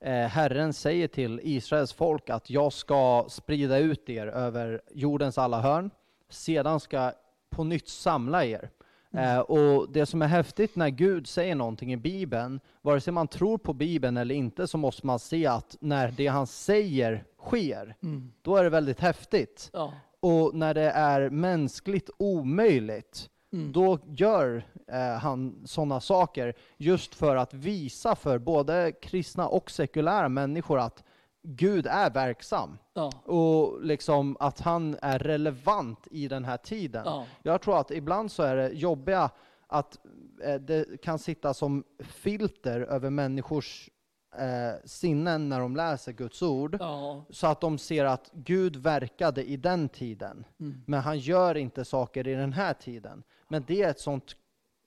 eh, 0.01 0.13
Herren 0.27 0.73
säger 0.73 1.09
till 1.09 1.41
Israels 1.43 1.93
folk 1.93 2.31
att 2.31 2.51
jag 2.51 2.73
ska 2.73 3.27
sprida 3.29 3.79
ut 3.79 4.09
er 4.09 4.27
över 4.27 4.83
jordens 4.91 5.39
alla 5.39 5.61
hörn, 5.61 5.91
sedan 6.29 6.81
ska 6.81 6.97
jag 6.97 7.13
på 7.51 7.65
nytt 7.65 7.89
samla 7.89 8.45
er. 8.45 8.71
Eh, 9.15 9.39
och 9.39 9.93
det 9.93 10.07
som 10.07 10.23
är 10.23 10.27
häftigt 10.27 10.77
när 10.77 10.89
Gud 10.89 11.27
säger 11.27 11.55
någonting 11.55 11.93
i 11.93 11.97
Bibeln, 11.97 12.61
vare 12.83 13.01
sig 13.01 13.13
man 13.13 13.29
tror 13.29 13.59
på 13.59 13.73
Bibeln 13.73 14.17
eller 14.17 14.35
inte, 14.35 14.67
så 14.67 14.79
måste 14.79 15.07
man 15.07 15.19
se 15.19 15.47
att 15.47 15.77
när 15.81 16.11
det 16.11 16.27
han 16.27 16.47
säger 16.47 17.25
sker, 17.39 17.97
då 18.43 18.57
är 18.57 18.65
det 18.65 18.71
väldigt 18.71 19.01
häftigt. 19.01 19.71
Ja, 19.73 19.93
Och 20.21 20.55
när 20.55 20.75
det 20.75 20.91
är 20.91 21.31
mänskligt 21.31 22.11
omöjligt, 22.19 23.29
då 23.73 23.99
gör 24.07 24.67
eh, 24.89 25.19
han 25.19 25.63
sådana 25.65 26.01
saker 26.01 26.55
just 26.77 27.15
för 27.15 27.37
att 27.37 27.55
visa 27.55 28.17
för 28.17 28.39
både 28.39 28.93
kristna 29.03 29.49
och 29.49 29.71
sekulära 29.71 30.29
människor 30.29 30.79
att 30.79 31.05
Gud 31.43 31.87
är 31.87 32.11
verksam. 32.11 32.79
ja, 32.95 33.11
Och 33.25 33.85
liksom 33.85 34.37
att 34.41 34.61
han 34.61 34.97
är 35.03 35.19
relevant 35.19 36.09
i 36.11 36.29
den 36.29 36.45
här 36.45 36.57
tiden. 36.57 37.03
ja. 37.07 37.27
Jag 37.43 37.61
tror 37.63 37.79
att 37.81 37.91
ibland 37.91 38.33
så 38.33 38.43
är 38.43 38.57
det 38.57 38.69
jobbiga 38.69 39.31
att 39.67 39.99
eh, 40.43 40.55
det 40.55 41.03
kan 41.03 41.19
sitta 41.19 41.55
som 41.55 41.85
filter 41.99 42.81
över 42.81 43.11
människors 43.11 43.91
eh, 44.39 44.81
sinnen 44.85 45.49
när 45.49 45.61
de 45.61 45.77
läser 45.77 46.13
Guds 46.13 46.43
ord. 46.43 46.77
ja. 46.81 47.25
Så 47.31 47.47
att 47.47 47.61
de 47.61 47.79
ser 47.79 48.05
att 48.05 48.31
Gud 48.33 48.77
verkade 48.77 49.45
i 49.45 49.57
den 49.57 49.89
tiden, 49.89 50.45
Mm. 50.61 50.83
men 50.87 51.01
han 51.01 51.19
gör 51.19 51.57
inte 51.57 51.85
saker 51.85 52.29
i 52.29 52.35
den 52.35 52.53
här 52.53 52.75
tiden. 52.75 53.23
Men 53.49 53.65
det 53.67 53.83
är 53.83 53.91
ett 53.91 54.01
sånt 54.01 54.37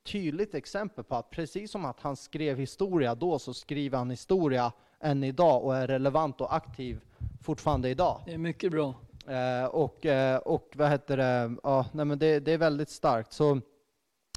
tydligt 0.06 0.56
exempel 0.56 1.04
på 1.04 1.16
att 1.16 1.30
precis 1.30 1.72
som 1.72 1.86
att 1.86 2.00
han 2.02 2.16
skrev 2.16 2.58
historia 2.58 3.16
då, 3.16 3.40
så 3.40 3.54
skriver 3.54 3.98
han 3.98 4.10
historia 4.10 4.72
än 5.00 5.24
idag 5.24 5.64
och 5.64 5.76
är 5.76 5.88
relevant 5.88 6.42
och 6.42 6.56
aktiv 6.56 7.02
fortfarande 7.42 7.90
idag. 7.90 8.22
Det 8.26 8.34
är 8.34 8.38
mycket 8.38 8.72
bra. 8.72 8.94
Eh, 9.28 9.66
och, 9.66 10.06
eh, 10.06 10.38
och 10.38 10.74
vad 10.76 10.90
heter 10.90 11.18
det, 11.18 11.56
ja, 11.64 11.86
nej 11.92 12.06
men 12.06 12.20
det, 12.20 12.40
det 12.40 12.52
är 12.52 12.58
väldigt 12.58 12.90
starkt. 12.90 13.34
Så 13.34 13.62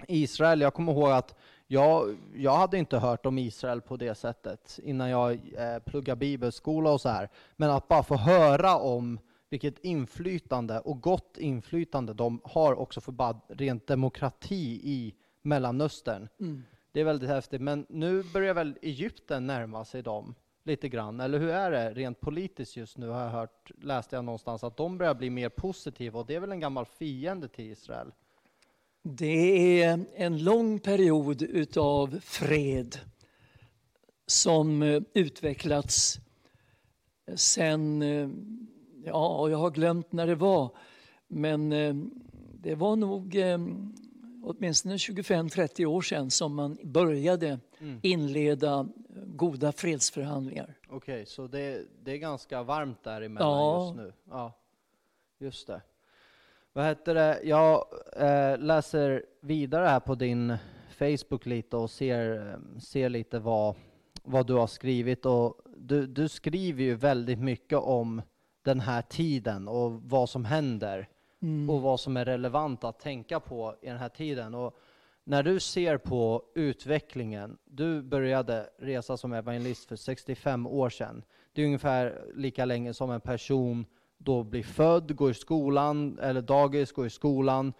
Israel, 0.06 0.60
jag 0.60 0.74
kommer 0.74 0.92
ihåg 0.92 1.10
att 1.10 1.34
jag, 1.66 2.16
jag 2.34 2.56
hade 2.56 2.78
inte 2.78 2.98
hört 2.98 3.26
om 3.26 3.38
Israel 3.38 3.80
på 3.80 3.96
det 3.96 4.14
sättet 4.14 4.78
innan 4.82 5.10
jag 5.10 5.32
eh, 5.32 5.78
pluggade 5.86 6.18
bibelskola 6.18 6.90
och 6.90 7.00
så 7.00 7.08
här. 7.08 7.28
Men 7.56 7.70
att 7.70 7.88
bara 7.88 8.02
få 8.02 8.16
höra 8.16 8.76
om 8.76 9.18
vilket 9.50 9.78
inflytande 9.78 10.80
och 10.80 11.00
gott 11.00 11.38
inflytande 11.38 12.14
de 12.14 12.40
har 12.44 12.74
också 12.74 13.00
för 13.00 13.12
bara 13.12 13.40
rent 13.48 13.86
demokrati 13.86 14.80
i 14.82 15.14
Mellanöstern. 15.42 16.28
Mm. 16.40 16.62
Det 16.92 17.00
är 17.00 17.04
väldigt 17.04 17.28
häftigt. 17.28 17.60
Men 17.60 17.86
nu 17.88 18.22
börjar 18.22 18.54
väl 18.54 18.78
Egypten 18.82 19.46
närma 19.46 19.84
sig 19.84 20.02
dem 20.02 20.34
lite 20.68 20.88
grann, 20.88 21.20
eller 21.20 21.38
hur 21.38 21.48
är 21.48 21.70
det 21.70 21.94
rent 21.94 22.20
politiskt 22.20 22.76
just 22.76 22.98
nu 22.98 23.08
har 23.08 23.20
jag 23.20 23.30
hört, 23.30 23.70
läste 23.82 24.16
jag 24.16 24.24
någonstans, 24.24 24.64
att 24.64 24.76
de 24.76 24.98
börjar 24.98 25.14
bli 25.14 25.30
mer 25.30 25.48
positiva 25.48 26.20
och 26.20 26.26
det 26.26 26.34
är 26.34 26.40
väl 26.40 26.52
en 26.52 26.60
gammal 26.60 26.86
fiende 26.86 27.48
till 27.48 27.70
Israel? 27.70 28.12
Det 29.02 29.82
är 29.82 30.04
en 30.14 30.44
lång 30.44 30.78
period 30.78 31.42
utav 31.42 32.20
fred 32.22 32.98
som 34.26 34.82
eh, 34.82 35.02
utvecklats 35.14 36.18
eh, 37.26 37.34
sen, 37.34 38.02
eh, 38.02 38.28
ja, 39.04 39.50
jag 39.50 39.58
har 39.58 39.70
glömt 39.70 40.12
när 40.12 40.26
det 40.26 40.34
var, 40.34 40.76
men 41.28 41.70
det 42.60 42.74
var 42.74 42.96
nog 42.96 43.36
åtminstone 44.44 44.96
25-30 44.96 45.84
år 45.86 46.02
sedan 46.02 46.30
som 46.30 46.54
man 46.54 46.78
började 46.84 47.58
Mm. 47.80 48.00
inleda 48.02 48.88
goda 49.26 49.72
fredsförhandlingar. 49.72 50.74
Okej, 50.88 51.26
så 51.26 51.46
det, 51.46 51.84
det 52.04 52.12
är 52.12 52.16
ganska 52.16 52.62
varmt 52.62 53.04
däremellan 53.04 53.48
Ja. 53.48 53.84
just 53.86 53.96
nu? 53.96 54.12
Ja, 54.30 54.52
just 55.38 55.66
det. 55.66 55.82
Vad 56.72 56.84
heter 56.84 57.14
det? 57.14 57.40
Jag 57.44 57.84
eh, 58.16 58.58
läser 58.58 59.24
vidare 59.40 59.86
här 59.86 60.00
på 60.00 60.14
din 60.14 60.56
Facebook 60.90 61.46
lite 61.46 61.76
och 61.76 61.90
ser, 61.90 62.48
eh, 62.52 62.78
ser 62.80 63.08
lite 63.08 63.38
vad, 63.38 63.74
vad 64.22 64.46
du 64.46 64.54
har 64.54 64.66
skrivit. 64.66 65.26
Och 65.26 65.60
du, 65.76 66.06
du 66.06 66.28
skriver 66.28 66.82
ju 66.82 66.94
väldigt 66.94 67.38
mycket 67.38 67.78
om 67.78 68.22
den 68.62 68.80
här 68.80 69.02
tiden 69.02 69.68
och 69.68 69.92
vad 70.02 70.28
som 70.28 70.44
händer 70.44 71.08
och 71.68 71.82
vad 71.82 72.00
som 72.00 72.16
är 72.16 72.24
relevant 72.24 72.84
att 72.84 73.00
tänka 73.00 73.40
på 73.40 73.74
i 73.82 73.86
den 73.86 73.98
här 73.98 74.08
tiden. 74.08 74.54
Och 74.54 74.76
när 75.24 75.42
du 75.42 75.60
ser 75.60 75.98
på 75.98 76.42
utvecklingen, 76.54 77.58
du 77.64 78.02
började 78.02 78.70
resa 78.78 79.16
som 79.16 79.32
evangelist 79.32 79.88
för 79.88 79.96
65 79.96 80.66
år 80.66 80.90
sedan. 80.90 81.22
Det 81.52 81.62
är 81.62 81.66
ungefär 81.66 82.24
lika 82.34 82.64
länge 82.64 82.94
som 82.94 83.10
en 83.10 83.20
person 83.20 83.86
då 84.18 84.42
blir 84.42 84.62
född, 84.62 85.16
går 85.16 85.30
i 85.30 85.34
skolan, 85.34 86.18
eller 86.22 86.42
dagis, 86.42 86.92
går 86.92 87.06
i 87.06 87.10
skolan, 87.10 87.72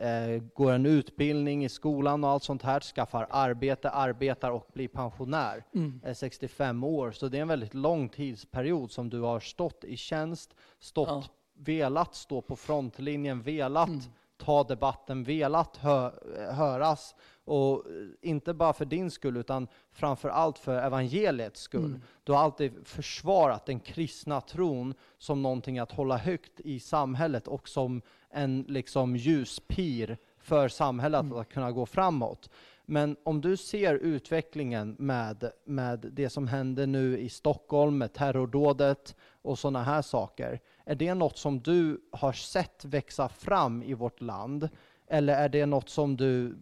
eh, 0.00 0.42
går 0.54 0.72
en 0.72 0.86
utbildning 0.86 1.64
i 1.64 1.68
skolan 1.68 2.24
och 2.24 2.30
allt 2.30 2.42
sånt 2.42 2.62
här, 2.62 2.80
skaffar 2.80 3.26
arbete, 3.30 3.90
arbetar 3.90 4.50
och 4.50 4.66
blir 4.72 4.88
pensionär. 4.88 5.64
Är 6.02 6.14
65 6.14 6.84
år, 6.84 7.10
så 7.10 7.28
det 7.28 7.38
är 7.38 7.42
en 7.42 7.48
väldigt 7.48 7.74
lång 7.74 8.08
tidsperiod 8.08 8.90
som 8.90 9.10
du 9.10 9.20
har 9.20 9.40
stått 9.40 9.84
i 9.84 9.96
tjänst, 9.96 10.54
stått, 10.78 11.08
Ja. 11.08 11.24
Velat 11.58 12.14
stå 12.14 12.40
på 12.40 12.56
frontlinjen, 12.56 13.42
velat 13.42 13.90
ta 14.36 14.64
debatten, 14.64 15.24
velat 15.24 15.76
hö 15.76 16.10
höras. 16.52 17.14
Och 17.44 17.84
inte 18.20 18.54
bara 18.54 18.72
för 18.72 18.84
din 18.84 19.10
skull, 19.10 19.36
utan 19.36 19.68
framför 19.92 20.28
allt 20.28 20.58
för 20.58 20.82
evangeliets 20.82 21.60
skull. 21.60 22.00
Du 22.24 22.32
har 22.32 22.38
alltid 22.38 22.72
försvarat 22.84 23.66
den 23.66 23.80
kristna 23.80 24.40
tron 24.40 24.94
som 25.18 25.42
någonting 25.42 25.78
att 25.78 25.92
hålla 25.92 26.16
högt 26.16 26.60
i 26.60 26.80
samhället 26.80 27.48
och 27.48 27.68
som 27.68 28.02
en 28.30 28.64
liksom 28.68 29.16
ljuspir 29.16 30.18
för 30.38 30.68
samhället 30.68 31.32
att 31.32 31.48
kunna 31.48 31.72
gå 31.72 31.86
framåt. 31.86 32.50
Men 32.84 33.16
om 33.24 33.40
du 33.40 33.56
ser 33.56 33.94
utvecklingen 33.94 34.96
med, 34.98 35.50
med 35.64 35.98
det 36.12 36.30
som 36.30 36.48
händer 36.48 36.86
nu 36.86 37.18
i 37.18 37.28
Stockholm 37.28 37.98
med 37.98 38.12
terrordådet 38.12 39.16
och 39.42 39.58
sådana 39.58 39.82
här 39.82 40.02
saker. 40.02 40.60
Är 40.88 40.94
det 40.94 41.14
något 41.14 41.38
som 41.38 41.60
du 41.60 42.00
har 42.12 42.32
sett 42.32 42.84
växa 42.84 43.28
fram 43.28 43.82
i 43.82 43.94
vårt 43.94 44.20
land? 44.20 44.68
Eller 45.06 45.34
är 45.34 45.48
det 45.48 45.66
något 45.66 45.88
som 45.88 46.16
du, 46.16 46.58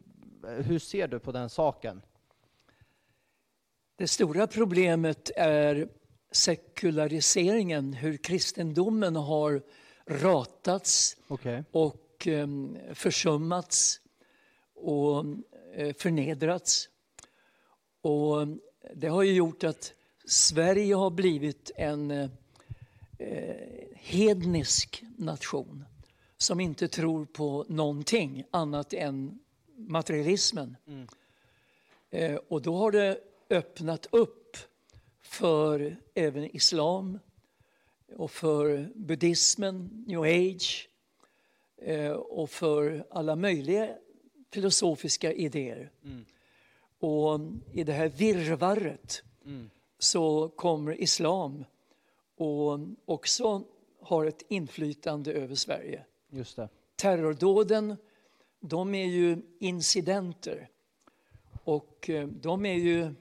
hur 0.59 0.79
ser 0.79 1.09
du 1.09 1.19
på 1.19 1.33
den 1.33 1.51
saken? 1.51 2.03
Det 3.97 4.09
stora 4.09 4.47
problemet 4.47 5.31
är 5.37 5.89
sekulariseringen, 6.31 7.93
hur 7.93 8.17
kristendomen 8.17 9.17
har 9.17 9.63
ratats 10.07 11.17
Okej. 11.29 11.65
och 11.71 12.27
eh, 12.27 12.49
försummats 12.95 14.01
och 14.75 15.25
eh, 15.75 15.95
förnedrats. 15.95 16.89
Och 18.01 18.47
det 18.95 19.09
har 19.09 19.23
ju 19.23 19.33
gjort 19.33 19.65
att 19.65 19.93
Sverige 20.25 20.95
har 20.95 21.11
blivit 21.11 21.71
en 21.77 22.11
eh, 22.11 23.86
hednisk 24.07 25.03
nation 25.17 25.85
som 26.37 26.61
inte 26.61 26.89
tror 26.89 27.25
på 27.25 27.65
någonting 27.69 28.45
annat 28.51 28.93
än 28.93 29.39
materialismen. 29.77 30.77
Eh, 32.11 32.35
och 32.35 32.63
då 32.63 32.77
har 32.77 32.93
det 32.93 33.21
öppnat 33.51 34.07
upp 34.11 34.57
för 35.21 35.97
även 36.15 36.57
islam 36.57 37.19
och 38.17 38.31
för 38.31 38.93
buddhismen, 38.95 40.05
new 40.07 40.21
age 40.21 40.89
eh, 41.77 42.11
och 42.13 42.51
för 42.51 43.07
alla 43.11 43.37
möjliga 43.37 43.97
filosofiska 44.53 45.33
idéer. 45.33 45.91
Och 46.99 47.41
i 47.73 47.85
det 47.85 47.93
här 47.93 48.09
virrvarret 48.09 49.23
så 49.99 50.49
kommer 50.49 51.01
islam 51.01 51.65
och 52.37 52.79
också 53.05 53.65
har 54.07 54.27
ett 54.27 54.43
inflytande 54.49 55.33
över 55.33 55.55
Sverige. 55.55 56.05
Just 56.31 56.57
det. 56.57 56.69
Terrordåden, 56.97 57.97
de 58.61 58.95
är 58.95 59.07
ju 59.07 59.39
incidenter. 59.61 60.69
Och 61.65 62.11
eh, 62.11 62.29
de 62.29 62.67
är 62.67 62.75
ju 62.75 63.15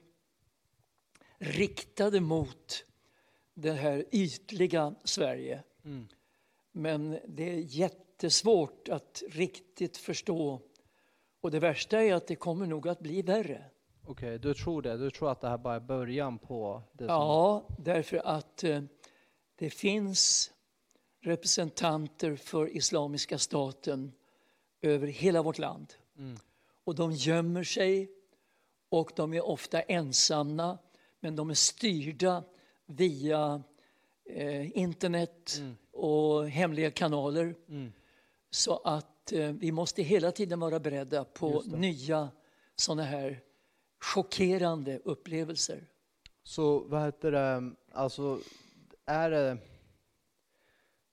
riktade 1.38 2.22
mot 2.22 2.86
det 3.54 3.72
här 3.72 4.06
ytliga 4.12 4.96
Sverige. 5.04 5.64
Men 6.72 7.20
det 7.28 7.50
är 7.50 7.58
jättesvårt 7.58 8.90
att 8.90 9.24
riktigt 9.30 9.98
förstå. 9.98 10.62
Och 11.42 11.52
det 11.52 11.60
värsta 11.60 12.04
är 12.04 12.14
att 12.14 12.28
det 12.28 12.36
kommer 12.36 12.66
nog 12.66 12.88
att 12.88 13.00
bli 13.00 13.22
värre. 13.22 13.66
Okej, 14.08 14.40
du 14.40 14.54
tror 14.54 14.82
det? 14.82 14.98
Du 14.98 15.12
tror 15.12 15.32
att 15.32 15.42
det 15.42 15.48
här 15.48 15.58
bara 15.58 15.76
är 15.76 15.80
början 15.80 16.38
på 16.38 16.82
det 16.92 17.06
som... 17.06 17.14
Ja, 17.16 17.68
därför 17.78 18.18
att 18.18 18.64
eh, 18.64 18.82
det 19.56 19.70
finns 19.70 20.52
representanter 21.26 22.36
för 22.36 22.78
Islamiska 22.78 23.38
staten 23.38 24.12
över 24.82 25.08
hela 25.08 25.42
vårt 25.42 25.58
land. 25.58 25.94
Och 26.84 26.96
de 26.96 27.12
gömmer 27.12 27.64
sig 27.64 28.10
och 28.90 29.12
de 29.16 29.34
är 29.34 29.46
ofta 29.46 29.82
ensamma 29.82 30.78
men 31.20 31.36
de 31.36 31.50
är 31.50 31.54
styrda 31.54 32.44
via 32.86 33.64
eh, 34.26 34.78
internet 34.78 35.62
och 35.92 36.50
hemliga 36.50 36.92
kanaler. 36.92 37.56
Så 38.50 38.78
att 38.78 39.32
eh, 39.32 39.52
vi 39.52 39.72
måste 39.72 40.04
hela 40.04 40.32
tiden 40.32 40.60
vara 40.60 40.80
beredda 40.80 41.24
på 41.24 41.64
nya 41.66 42.30
sådana 42.76 43.04
här 43.04 43.42
chockerande 44.00 45.00
upplevelser. 45.04 45.88
Så 46.44 46.80
vad 46.80 47.06
heter 47.06 47.32
det, 47.32 47.72
alltså 47.92 48.40
är 49.06 49.30
det, 49.30 49.58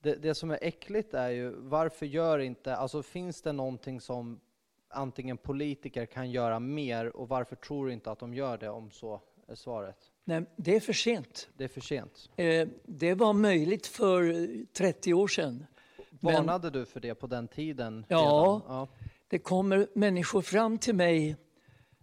det, 0.02 0.14
det 0.14 0.34
som 0.34 0.50
är 0.50 0.58
äckligt 0.62 1.14
är 1.14 1.28
ju 1.28 1.50
varför 1.50 2.06
gör 2.06 2.38
inte, 2.38 2.76
alltså 2.76 3.02
finns 3.02 3.42
det 3.42 3.52
någonting 3.52 4.00
som 4.00 4.40
antingen 4.88 5.36
politiker 5.36 6.06
kan 6.06 6.30
göra 6.30 6.60
mer 6.60 7.16
och 7.16 7.28
varför 7.28 7.56
tror 7.56 7.86
du 7.86 7.92
inte 7.92 8.10
att 8.10 8.18
de 8.18 8.34
gör 8.34 8.58
det 8.58 8.68
om 8.68 8.90
så 8.90 9.20
är 9.46 9.54
svaret? 9.54 9.96
Nej, 10.24 10.44
det 10.56 10.76
är 10.76 10.80
för 10.80 10.92
sent. 10.92 11.48
Det 11.56 11.64
är 11.64 11.68
för 11.68 11.80
sent. 11.80 12.30
Eh, 12.36 12.68
det 12.84 13.14
var 13.14 13.32
möjligt 13.32 13.86
för 13.86 14.48
30 14.72 15.14
år 15.14 15.28
sedan. 15.28 15.66
Men 16.10 16.34
Varnade 16.34 16.70
du 16.70 16.84
för 16.84 17.00
det 17.00 17.14
på 17.14 17.26
den 17.26 17.48
tiden? 17.48 18.06
Ja. 18.08 18.62
ja. 18.68 18.88
det 19.28 19.38
kommer 19.38 19.86
människor 19.94 20.42
fram 20.42 20.78
till 20.78 20.94
mig 20.94 21.36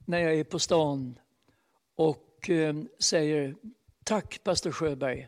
när 0.05 0.19
jag 0.19 0.35
är 0.35 0.43
på 0.43 0.59
stan 0.59 1.19
och 1.95 2.49
eh, 2.49 2.75
säger 2.99 3.55
Tack 4.03 4.43
pastor 4.43 4.71
Sjöberg. 4.71 5.27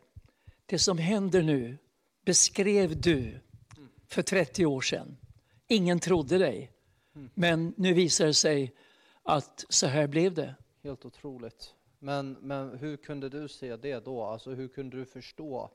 Det 0.65 0.79
som 0.79 0.97
händer 0.97 1.41
nu 1.41 1.77
beskrev 2.25 3.01
du 3.01 3.39
för 4.07 4.21
30 4.21 4.65
år 4.65 4.81
sedan. 4.81 5.17
Ingen 5.67 5.99
trodde 5.99 6.37
dig. 6.37 6.71
Men 7.33 7.73
nu 7.77 7.93
visar 7.93 8.25
det 8.25 8.33
sig 8.33 8.73
att 9.23 9.65
så 9.69 9.87
här 9.87 10.07
blev 10.07 10.33
det. 10.33 10.55
Helt 10.83 11.05
otroligt. 11.05 11.73
Men, 11.99 12.37
men 12.41 12.77
hur 12.77 12.97
kunde 12.97 13.29
du 13.29 13.47
se 13.47 13.75
det 13.75 14.05
då? 14.05 14.23
Alltså 14.23 14.51
hur 14.51 14.67
kunde 14.67 14.97
du 14.97 15.05
förstå 15.05 15.71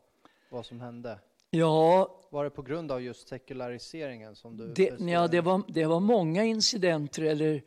vad 0.50 0.66
som 0.66 0.80
hände? 0.80 1.18
Ja, 1.50 2.20
Var 2.30 2.44
det 2.44 2.50
på 2.50 2.62
grund 2.62 2.92
av 2.92 3.02
just 3.02 3.28
sekulariseringen 3.28 4.36
som 4.36 4.56
du 4.56 4.72
Det, 4.74 5.00
ja, 5.00 5.28
det, 5.28 5.40
var, 5.40 5.62
det 5.68 5.86
var 5.86 6.00
många 6.00 6.44
incidenter, 6.44 7.22
eller, 7.22 7.62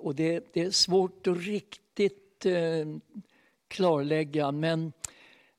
och 0.00 0.14
det, 0.14 0.44
det 0.52 0.60
är 0.60 0.70
svårt 0.70 1.26
att 1.26 1.38
riktigt 1.38 2.46
eh, 2.46 2.86
klarlägga. 3.68 4.52
Men 4.52 4.92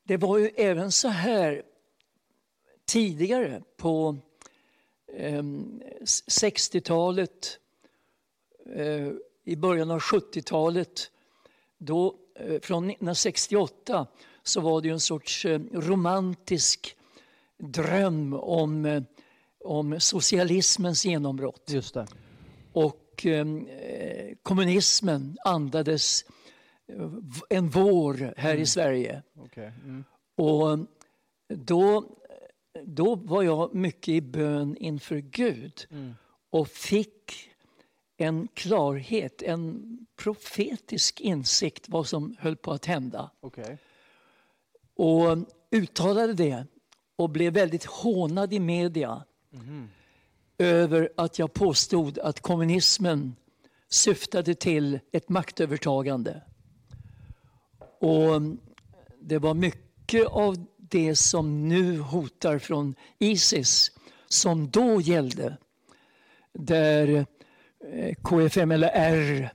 det 0.04 0.18
var 0.18 0.38
ju 0.38 0.48
även 0.48 0.92
så 0.92 1.08
här 1.08 1.64
tidigare 2.90 3.62
på 3.78 4.18
eh, 5.14 5.44
60-talet, 6.28 7.60
eh, 8.76 9.12
i 9.44 9.56
början 9.56 9.92
av 9.92 10.00
70-talet. 10.00 11.12
Då, 11.78 12.16
eh, 12.36 12.60
från 12.62 12.84
1968 12.84 14.08
så 14.44 14.62
var 14.62 14.82
det 14.82 14.90
en 14.90 15.00
sorts 15.00 15.46
eh, 15.46 15.62
romantisk 15.74 16.96
dröm 17.58 18.34
om, 18.34 19.06
om 19.66 20.00
socialismens 20.00 21.06
genombrott. 21.06 21.64
Just 21.68 21.94
det. 21.94 22.08
Och 22.74 23.26
eh, 23.26 23.48
kommunismen 24.44 25.38
andades 25.46 26.26
en 27.50 27.70
vår 27.70 28.34
här 28.38 28.56
i 28.56 28.66
Sverige. 28.66 29.24
Okej. 29.38 29.74
Mm. 29.84 30.04
Och 30.36 30.80
då, 31.48 32.04
då 32.86 33.16
var 33.16 33.44
jag 33.44 33.76
mycket 33.76 34.10
i 34.10 34.22
bön 34.22 34.78
inför 34.78 35.18
Gud 35.18 35.88
och 36.50 36.68
fick 36.68 37.50
en 38.18 38.48
klarhet, 38.54 39.42
en 39.42 39.98
profetisk 40.16 41.22
insikt 41.22 41.90
vad 41.90 42.08
som 42.08 42.36
höll 42.40 42.56
på 42.56 42.72
att 42.72 42.86
hända. 42.86 43.32
Okej. 43.40 43.78
Och 44.96 45.38
uttalade 45.72 46.34
det 46.34 46.66
och 47.16 47.30
blev 47.30 47.54
väldigt 47.54 47.86
hånad 47.86 48.54
i 48.54 48.60
media 48.60 49.24
över 50.58 51.10
att 51.18 51.40
jag 51.40 51.54
påstod 51.54 52.20
att 52.20 52.40
kommunismen 52.40 53.36
syftade 53.90 54.56
till 54.56 55.00
ett 55.12 55.30
maktövertagande. 55.30 56.42
Och 58.00 58.42
det 59.20 59.38
var 59.38 59.54
mycket 59.54 60.28
av 60.28 60.66
det 60.90 61.16
som 61.16 61.68
nu 61.70 62.00
hotar 62.00 62.60
från 62.60 62.96
Isis 63.20 63.92
som 64.28 64.70
då 64.70 65.02
gällde. 65.02 65.58
Där 66.54 67.26
eh, 67.94 68.16
KFMLR, 68.24 69.50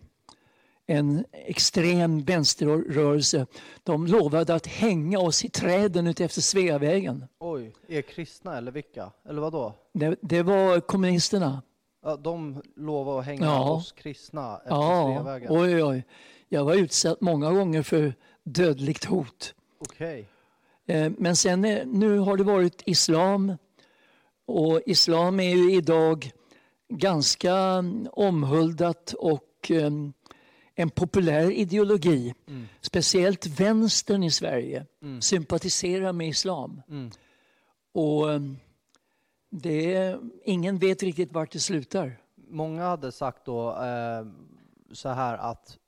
en 0.87 1.25
extrem 1.33 2.23
vänsterrörelse, 2.25 3.47
de 3.83 4.07
lovade 4.07 4.55
att 4.55 4.67
hänga 4.67 5.19
oss 5.19 5.45
i 5.45 5.49
träden 5.49 6.07
utefter 6.07 6.41
Sveavägen. 6.41 7.25
Oj, 7.39 7.75
är 7.89 8.03
kristna 8.03 8.59
eller 8.59 8.73
vilka? 8.73 9.11
Eller 9.29 9.41
vad 9.41 9.53
då? 9.53 9.75
Det, 9.93 10.17
det 10.23 10.43
var 10.43 10.81
kommunisterna. 10.81 11.63
Ja, 12.05 12.17
de 12.17 12.63
lovar 12.77 13.21
att 13.21 13.27
hänga 13.27 13.45
Ja. 13.45 13.71
oss 13.73 13.93
kristna 13.93 14.57
efter 14.59 14.71
Ja, 14.71 15.15
Sveavägen? 15.15 15.49
oj, 15.53 15.85
oj. 15.85 16.05
Jag 16.49 16.65
var 16.65 16.75
utsatt 16.75 17.21
många 17.21 17.51
gånger 17.51 17.83
för 17.83 18.15
dödligt 18.45 19.05
hot. 19.05 19.55
Okej. 19.79 20.29
Eh, 20.87 21.13
Men 21.19 21.37
sen 21.37 21.65
eh, 21.65 21.87
nu 21.87 22.19
har 22.19 22.37
det 22.37 22.45
varit 22.45 22.83
islam. 22.87 23.53
Och 24.47 24.81
islam 24.87 25.41
är 25.41 25.55
ju 25.57 25.75
idag 25.75 26.31
ganska 26.89 27.55
mm, 27.55 28.09
omhuldat 28.13 29.13
och 29.13 29.71
eh, 29.71 29.91
en 30.75 30.91
populär 30.91 31.51
ideologi. 31.51 32.35
Speciellt 32.81 33.47
vänstern 33.61 34.23
i 34.23 34.31
Sverige 34.31 34.87
sympatiserar 35.21 36.13
med 36.13 36.29
islam. 36.29 36.83
Och 37.93 38.33
eh, 38.33 38.41
det 39.51 39.95
är, 39.95 40.21
ingen 40.45 40.79
vet 40.79 41.03
riktigt 41.03 41.33
vart 41.33 41.53
det 41.53 41.61
slutar. 41.61 42.21
Många 42.49 42.83
hade 42.83 43.13
sagt 43.13 43.45
då 43.45 43.71
eh, 43.71 44.27
så 44.93 45.09
här 45.09 45.39
att 45.39 45.79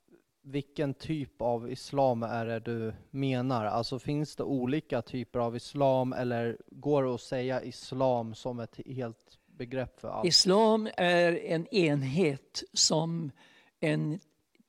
vilken 0.47 0.93
typ 0.93 1.41
av 1.41 1.71
islam 1.71 2.23
är 2.23 2.45
det 2.45 2.59
du 2.59 2.93
menar? 3.11 3.65
Alltså 3.65 3.99
finns 3.99 4.35
det 4.35 4.43
olika 4.43 5.01
typer 5.01 5.39
av 5.39 5.55
islam 5.55 6.13
eller 6.13 6.57
går 6.71 7.03
det 7.03 7.13
att 7.15 7.21
säga 7.21 7.63
islam 7.63 8.35
som 8.35 8.59
ett 8.59 8.79
helt 8.85 9.37
begrepp 9.45 9.99
för 9.99 10.07
allt? 10.07 10.27
Islam 10.27 10.89
är 10.97 11.33
en 11.45 11.67
enhet 11.67 12.63
som 12.73 13.31
en 13.79 14.19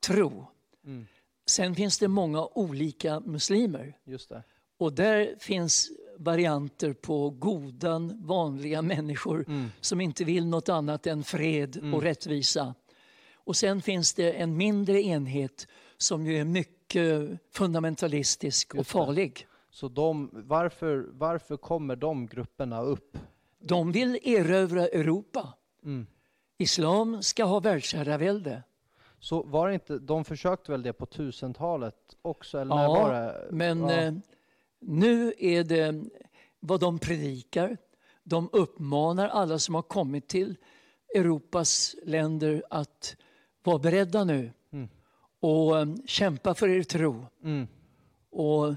tro. 0.07 0.47
Mm, 0.85 1.07
Sen 1.47 1.75
finns 1.75 1.99
det 1.99 2.09
många 2.09 2.47
olika 2.47 3.21
muslimer. 3.21 3.97
just 4.05 4.29
det. 4.29 4.43
Och 4.79 4.93
där 4.93 5.35
finns 5.39 5.91
varianter 6.19 6.93
på 6.93 7.31
goda, 7.31 7.99
vanliga 8.21 8.83
människor 8.83 9.45
Mm, 9.49 9.69
som 9.81 10.01
inte 10.01 10.25
vill 10.25 10.47
något 10.47 10.69
annat 10.69 11.07
än 11.07 11.25
fred 11.25 11.95
och 11.95 12.03
rättvisa. 12.03 12.75
Och 13.49 13.57
sen 13.57 13.83
finns 13.83 14.15
det 14.15 14.33
en 14.33 14.57
mindre 14.57 15.03
enhet 15.03 15.67
som 15.97 16.27
ju 16.27 16.39
är 16.39 16.45
mycket 16.45 17.31
fundamentalistisk 17.53 18.75
och 18.75 18.87
farlig. 18.87 19.47
Så 19.71 19.89
de, 19.89 20.31
varför, 20.33 21.07
varför 21.13 21.57
kommer 21.57 21.97
de 21.97 22.27
grupperna 22.27 22.83
upp? 22.83 23.19
De 23.59 23.93
vill 23.93 24.19
erövra 24.23 24.87
Europa. 24.89 25.55
Mm. 25.85 26.07
Islam 26.59 27.23
ska 27.23 27.45
ha 27.45 27.61
världsherravälde. 27.61 28.63
Så 29.19 29.43
var 29.43 29.71
inte, 29.71 29.99
de 29.99 30.25
försökte 30.25 30.71
väl 30.71 30.83
det 30.83 30.93
på 30.93 31.07
1000-talet 31.07 32.17
också? 32.23 32.59
Eller 32.59 32.75
Ja, 32.75 33.09
det? 33.09 33.49
Men 33.51 33.81
Ja. 33.81 33.93
eh, 33.93 34.15
nu 34.81 35.33
är 35.39 35.65
det 35.65 36.05
vad 36.61 36.81
de 36.81 36.99
predikar. 36.99 37.77
De 38.23 38.49
uppmanar 38.53 39.29
alla 39.29 39.59
som 39.59 39.75
har 39.75 39.83
kommit 39.83 40.29
till 40.29 40.57
Europas 41.15 41.97
länder 42.03 42.63
att 42.71 43.17
vara 43.63 43.79
beredda 43.79 44.25
nu 44.25 44.53
Mm. 44.71 44.89
och 45.41 45.79
eh, 45.81 45.87
kämpa 46.07 46.55
för 46.55 46.69
er 46.69 46.83
tro. 46.83 47.27
Mm. 47.45 47.67
Och 48.31 48.69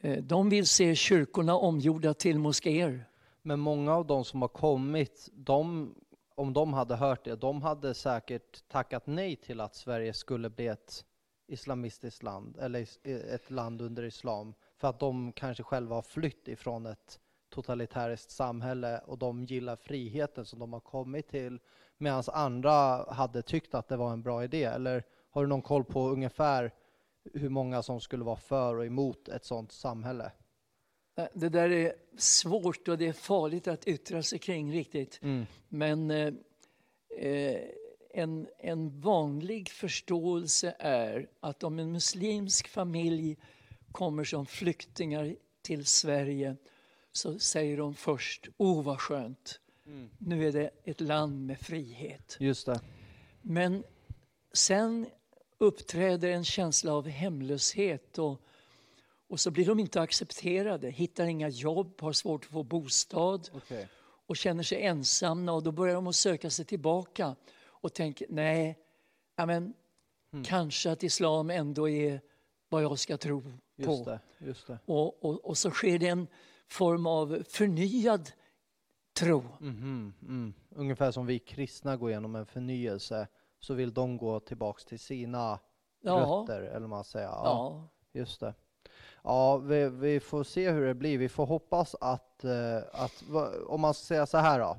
eh, 0.00 0.22
de 0.22 0.48
vill 0.48 0.66
se 0.66 0.94
kyrkorna 0.94 1.54
omgjorda 1.56 2.14
till 2.14 2.38
moskéer. 2.38 3.04
Men 3.42 3.60
många 3.60 3.94
av 3.94 4.06
de 4.06 4.24
som 4.24 4.42
har 4.42 4.48
kommit, 4.48 5.28
de, 5.32 5.94
om 6.34 6.52
de 6.52 6.72
hade 6.72 6.96
hört 6.96 7.24
det, 7.24 7.36
de 7.36 7.62
hade 7.62 7.94
säkert 7.94 8.68
tackat 8.68 9.06
nej 9.06 9.36
till 9.36 9.60
att 9.60 9.74
Sverige 9.74 10.12
skulle 10.12 10.50
bli 10.50 10.66
ett 10.66 11.04
islamistiskt 11.48 12.22
land, 12.22 12.56
eller 12.58 12.80
is- 12.80 12.98
ett 13.04 13.50
land 13.50 13.82
under 13.82 14.02
islam, 14.02 14.54
för 14.76 14.88
att 14.88 14.98
de 15.00 15.32
kanske 15.32 15.62
själva 15.62 15.94
har 15.94 16.02
flytt 16.02 16.48
ifrån 16.48 16.86
ett 16.86 17.20
totalitäriskt 17.56 18.30
samhälle 18.30 18.98
och 18.98 19.18
de 19.18 19.44
gillar 19.44 19.76
friheten 19.76 20.44
som 20.44 20.58
de 20.58 20.72
har 20.72 20.80
kommit 20.80 21.28
till, 21.28 21.58
medan 21.98 22.22
andra 22.32 23.04
hade 23.12 23.42
tyckt 23.42 23.74
att 23.74 23.88
det 23.88 23.96
var 23.96 24.12
en 24.12 24.22
bra 24.22 24.44
idé. 24.44 24.64
Eller 24.64 25.04
har 25.30 25.42
du 25.42 25.48
någon 25.48 25.62
koll 25.62 25.84
på 25.84 26.08
ungefär 26.08 26.72
hur 27.34 27.48
många 27.48 27.82
som 27.82 28.00
skulle 28.00 28.24
vara 28.24 28.36
för 28.36 28.76
och 28.76 28.86
emot 28.86 29.28
ett 29.28 29.44
sådant 29.44 29.72
samhälle? 29.72 30.32
Eh, 31.16 31.26
Det 31.34 31.48
där 31.48 31.70
är 31.70 31.92
svårt 32.18 32.88
och 32.88 32.98
det 32.98 33.06
är 33.06 33.12
farligt 33.12 33.68
att 33.68 33.86
yttra 33.86 34.22
sig 34.22 34.38
kring 34.38 34.72
riktigt. 34.72 35.18
Mm. 35.22 35.46
Men 35.68 36.10
eh, 36.10 36.32
eh, 37.18 37.60
en, 38.10 38.46
en 38.58 39.00
vanlig 39.00 39.68
förståelse 39.68 40.74
är 40.78 41.28
att 41.40 41.62
om 41.62 41.78
en 41.78 41.92
muslimsk 41.92 42.68
familj 42.68 43.36
kommer 43.92 44.24
som 44.24 44.46
flyktingar 44.46 45.36
till 45.62 45.86
Sverige 45.86 46.56
så 47.16 47.38
säger 47.38 47.76
de 47.76 47.94
först, 47.94 48.48
oh 48.56 48.82
vad 48.84 49.00
skönt, 49.00 49.60
Mm. 49.86 50.10
nu 50.18 50.48
är 50.48 50.52
det 50.52 50.70
ett 50.84 51.00
land 51.00 51.46
med 51.46 51.58
frihet. 51.60 52.36
Just 52.40 52.66
det. 52.66 52.80
Men 53.42 53.84
sen 54.52 55.06
uppträder 55.58 56.28
en 56.30 56.44
känsla 56.44 56.92
av 56.94 57.08
hemlöshet 57.08 58.18
och, 58.18 58.40
och 59.28 59.40
så 59.40 59.50
blir 59.50 59.66
de 59.66 59.78
inte 59.80 60.00
accepterade, 60.00 60.90
hittar 60.90 61.24
inga 61.24 61.48
jobb, 61.48 62.00
har 62.00 62.12
svårt 62.12 62.44
att 62.44 62.50
få 62.50 62.62
bostad 62.62 63.48
Okej. 63.54 63.88
och 64.26 64.36
känner 64.36 64.62
sig 64.62 64.82
ensamma 64.82 65.52
och 65.52 65.62
då 65.62 65.72
börjar 65.72 65.94
de 65.94 66.06
att 66.06 66.16
söka 66.16 66.50
sig 66.50 66.64
tillbaka 66.64 67.36
och 67.64 67.92
tänker 67.92 68.26
nej, 68.30 68.78
ja, 69.36 69.46
men, 69.46 69.74
kanske 70.44 70.90
att 70.90 71.02
islam 71.02 71.50
ändå 71.50 71.88
är 71.88 72.20
vad 72.68 72.82
jag 72.82 72.98
ska 72.98 73.16
tro 73.16 73.42
Just 73.76 74.04
på. 74.04 74.10
det. 74.10 74.20
Just 74.46 74.66
det. 74.66 74.78
Och, 74.84 75.24
och, 75.24 75.44
och 75.44 75.58
så 75.58 75.70
sker 75.70 75.98
det 75.98 76.08
en 76.08 76.26
form 76.68 77.06
av 77.06 77.42
förnyad 77.48 78.30
tro. 79.18 79.44
Mhm, 79.60 80.14
mm. 80.22 80.54
Ungefär 80.70 81.10
som 81.10 81.26
vi 81.26 81.38
kristna 81.38 81.96
går 81.96 82.10
igenom 82.10 82.34
en 82.36 82.46
förnyelse 82.46 83.28
så 83.60 83.74
vill 83.74 83.94
de 83.94 84.16
gå 84.16 84.40
tillbaks 84.40 84.84
till 84.84 84.98
sina 84.98 85.58
Ja, 86.00 86.14
rötter, 86.14 86.62
eller 86.62 86.86
man 86.86 87.04
säger. 87.04 87.26
Ja, 87.26 87.42
ja. 87.44 87.88
just 88.12 88.40
det. 88.40 88.54
Ja, 89.22 89.56
vi, 89.56 89.88
vi 89.88 90.20
får 90.20 90.44
se 90.44 90.70
hur 90.70 90.86
det 90.86 90.94
blir. 90.94 91.18
Vi 91.18 91.28
får 91.28 91.46
hoppas 91.46 91.96
att, 92.00 92.44
eh, 92.44 92.76
att 92.92 93.24
om 93.66 93.80
man 93.80 93.94
ska 93.94 94.04
säga 94.04 94.26
så 94.26 94.38
här 94.38 94.60
då. 94.60 94.76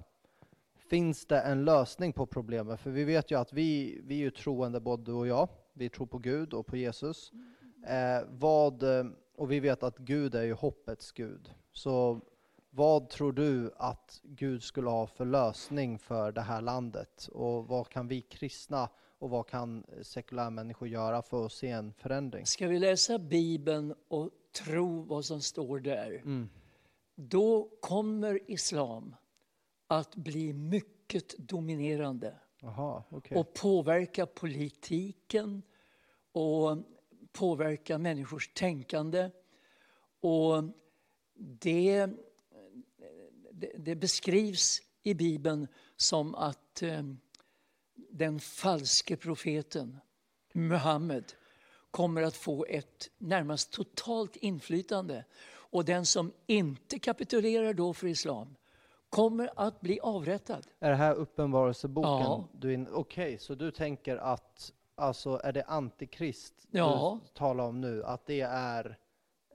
Finns 0.90 1.26
det 1.26 1.40
en 1.40 1.66
lösning 1.66 2.14
på 2.14 2.26
problemet? 2.26 2.80
För 2.80 2.90
vi 2.90 3.04
vet 3.04 3.32
ju 3.32 3.40
att 3.40 3.54
vi, 3.54 4.00
vi 4.04 4.16
är 4.16 4.20
ju 4.20 4.32
troende 4.32 4.80
både 4.80 5.04
du 5.04 5.12
och 5.12 5.28
jag. 5.28 5.50
Vi 5.74 5.90
tror 5.90 6.06
på 6.08 6.18
Gud 6.18 6.54
och 6.54 6.68
på 6.68 6.78
Jesus. 6.78 7.32
Eh, 7.88 8.28
vad, 8.30 8.84
eh, 8.84 9.06
och 9.38 9.52
vi 9.52 9.60
vet 9.60 9.84
att 9.84 9.98
Gud 9.98 10.36
är 10.36 10.44
ju 10.44 10.54
hoppets 10.54 11.12
Gud. 11.12 11.54
Så 11.72 12.22
vad 12.70 13.10
tror 13.10 13.32
du 13.32 13.72
att 13.78 14.22
Gud 14.24 14.64
skulle 14.64 14.90
ha 14.90 15.08
för 15.08 15.26
lösning 15.26 16.00
för 16.00 16.32
det 16.32 16.42
här 16.42 16.62
landet? 16.62 17.30
Och 17.34 17.68
vad 17.68 17.90
kan 17.90 18.08
vi 18.08 18.22
kristna 18.22 18.90
och 19.20 19.30
vad 19.30 19.48
kan 19.48 19.84
sekulära 20.02 20.50
människor 20.50 20.88
göra 20.88 21.22
för 21.22 21.46
att 21.46 21.52
se 21.52 21.70
en 21.70 21.94
förändring? 21.94 22.46
Ska 22.46 22.68
vi 22.68 22.80
läsa 22.80 23.20
Bibeln 23.20 23.96
och 24.08 24.30
tro 24.66 25.02
vad 25.02 25.26
som 25.26 25.42
står 25.42 25.80
där, 25.80 26.12
Mm. 26.12 26.50
då 27.16 27.70
kommer 27.82 28.52
islam 28.52 29.16
att 29.88 30.16
bli 30.16 30.54
mycket 30.54 31.38
dominerande 31.38 32.36
Jaha, 32.62 33.04
okej. 33.10 33.38
och 33.38 33.54
påverka 33.54 34.26
politiken 34.26 35.62
och 36.32 36.78
påverka 37.38 37.98
människors 37.98 38.48
tänkande. 38.54 39.30
Och 40.22 40.64
det, 41.36 42.08
det, 43.52 43.72
det 43.78 43.96
beskrivs 43.96 44.82
i 45.04 45.14
Bibeln 45.14 45.68
som 45.96 46.36
att 46.36 46.82
eh, 46.82 47.04
den 48.10 48.40
falske 48.40 49.16
profeten 49.16 50.00
Muhammed 50.54 51.34
kommer 51.92 52.22
att 52.22 52.36
få 52.36 52.66
ett 52.66 53.10
närmast 53.18 53.72
totalt 53.72 54.36
inflytande. 54.36 55.26
Och 55.48 55.86
den 55.86 56.06
som 56.06 56.32
inte 56.46 57.00
kapitulerar 57.00 57.74
då 57.74 57.94
för 57.94 58.08
islam 58.08 58.56
kommer 59.10 59.50
att 59.56 59.82
bli 59.82 60.00
avrättad. 60.00 60.68
Är 60.80 60.90
det 60.90 60.96
här 60.96 61.16
uppenbarelseboken? 61.16 62.12
Ja. 62.62 62.88
Okej, 62.92 63.38
så 63.40 63.56
du 63.56 63.72
tänker 63.72 64.18
att 64.18 64.74
alltså 64.98 65.40
är 65.44 65.52
det 65.54 65.64
antikrist 65.64 66.54
Ja. 66.72 67.20
du 67.24 67.28
talar 67.34 67.64
om 67.64 67.82
nu? 67.82 68.04
Att 68.04 68.26
det 68.26 68.42
är 68.42 68.98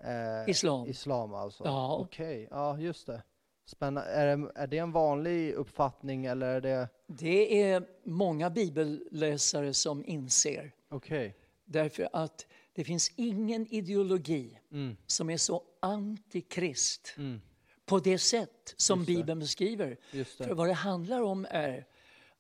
eh, 0.05 0.51
Islam. 0.51 0.87
islam 0.89 1.35
alltså? 1.35 1.65
Ja. 1.65 1.97
Okej, 1.99 2.49
ja 2.51 2.79
just 2.79 3.07
det. 3.07 3.23
Spännande. 3.65 4.11
Är 4.11 4.37
det. 4.37 4.53
Är 4.55 4.67
det 4.67 4.79
en 4.79 4.93
vanlig 4.93 5.53
uppfattning 5.53 6.25
eller 6.27 6.47
är 6.47 6.61
det... 6.61 6.89
Det 7.07 7.63
är 7.63 7.85
många 8.05 8.51
bibelläsare 8.51 9.75
som 9.75 10.05
inser. 10.05 10.73
Okej. 10.91 11.37
Därför 11.65 12.09
att 12.13 12.47
det 12.73 12.85
finns 12.85 13.13
ingen 13.17 13.67
ideologi 13.75 14.59
Mm. 14.73 14.97
som 15.07 15.31
är 15.31 15.37
så 15.37 15.63
antikrist 15.81 17.15
Mm. 17.17 17.41
på 17.87 17.99
det 17.99 18.19
sätt 18.19 18.75
som 18.77 18.99
det. 18.99 19.07
Bibeln 19.07 19.39
beskriver. 19.39 19.97
För 20.25 20.55
vad 20.55 20.69
det 20.69 20.73
handlar 20.73 21.23
om 21.23 21.47
är 21.51 21.87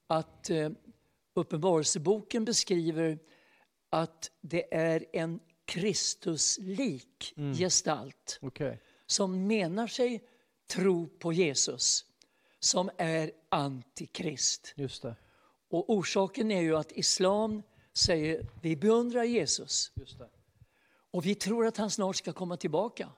att 0.06 0.50
eh, 0.50 0.70
Uppenbarelseboken 1.34 2.44
beskriver 2.44 3.18
att 3.90 4.30
det 4.40 4.74
är 4.74 5.04
en 5.12 5.40
Kristuslik 5.64 7.32
Mm. 7.36 7.54
gestalt 7.54 8.38
Okej. 8.42 8.80
som 9.06 9.46
menar 9.46 9.86
sig 9.86 10.22
tro 10.66 11.08
på 11.08 11.32
Jesus, 11.32 12.04
som 12.60 12.90
är 12.98 13.30
antikrist. 13.48 14.72
Just 14.76 15.02
det. 15.02 15.16
Och 15.70 15.90
orsaken 15.90 16.50
är 16.50 16.60
ju 16.60 16.76
att 16.76 16.92
islam 16.92 17.62
säger 17.92 18.46
vi 18.62 18.76
beundrar 18.76 19.24
Jesus 19.24 19.92
Just 19.94 20.18
det. 20.18 20.28
och 21.10 21.26
vi 21.26 21.34
tror 21.34 21.66
att 21.66 21.76
han 21.76 21.90
snart 21.90 22.16
ska 22.16 22.32
komma 22.32 22.56
tillbaka. 22.56 23.08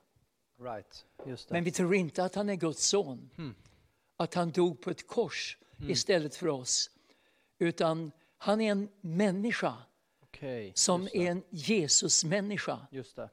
Right. 0.61 1.05
Just 1.27 1.48
det. 1.48 1.53
Men 1.55 1.64
vi 1.64 1.70
tror 1.72 1.94
inte 1.94 2.24
att 2.24 2.35
han 2.35 2.48
är 2.48 2.55
Guds 2.55 2.87
son. 2.87 3.31
Hmm. 3.37 3.55
Att 4.16 4.35
han 4.35 4.50
dog 4.50 4.81
på 4.81 4.90
ett 4.90 5.07
kors 5.07 5.59
istället 5.88 6.37
för 6.37 6.48
oss. 6.48 6.90
Utan 7.58 8.12
han 8.38 8.60
är 8.60 8.70
en 8.70 8.88
människa 9.00 9.74
Okej. 10.22 10.72
som 10.74 11.08
är 11.12 11.30
en 11.30 11.42
Jesus-människa. 11.50 12.78
Just 12.90 13.16
det. 13.16 13.28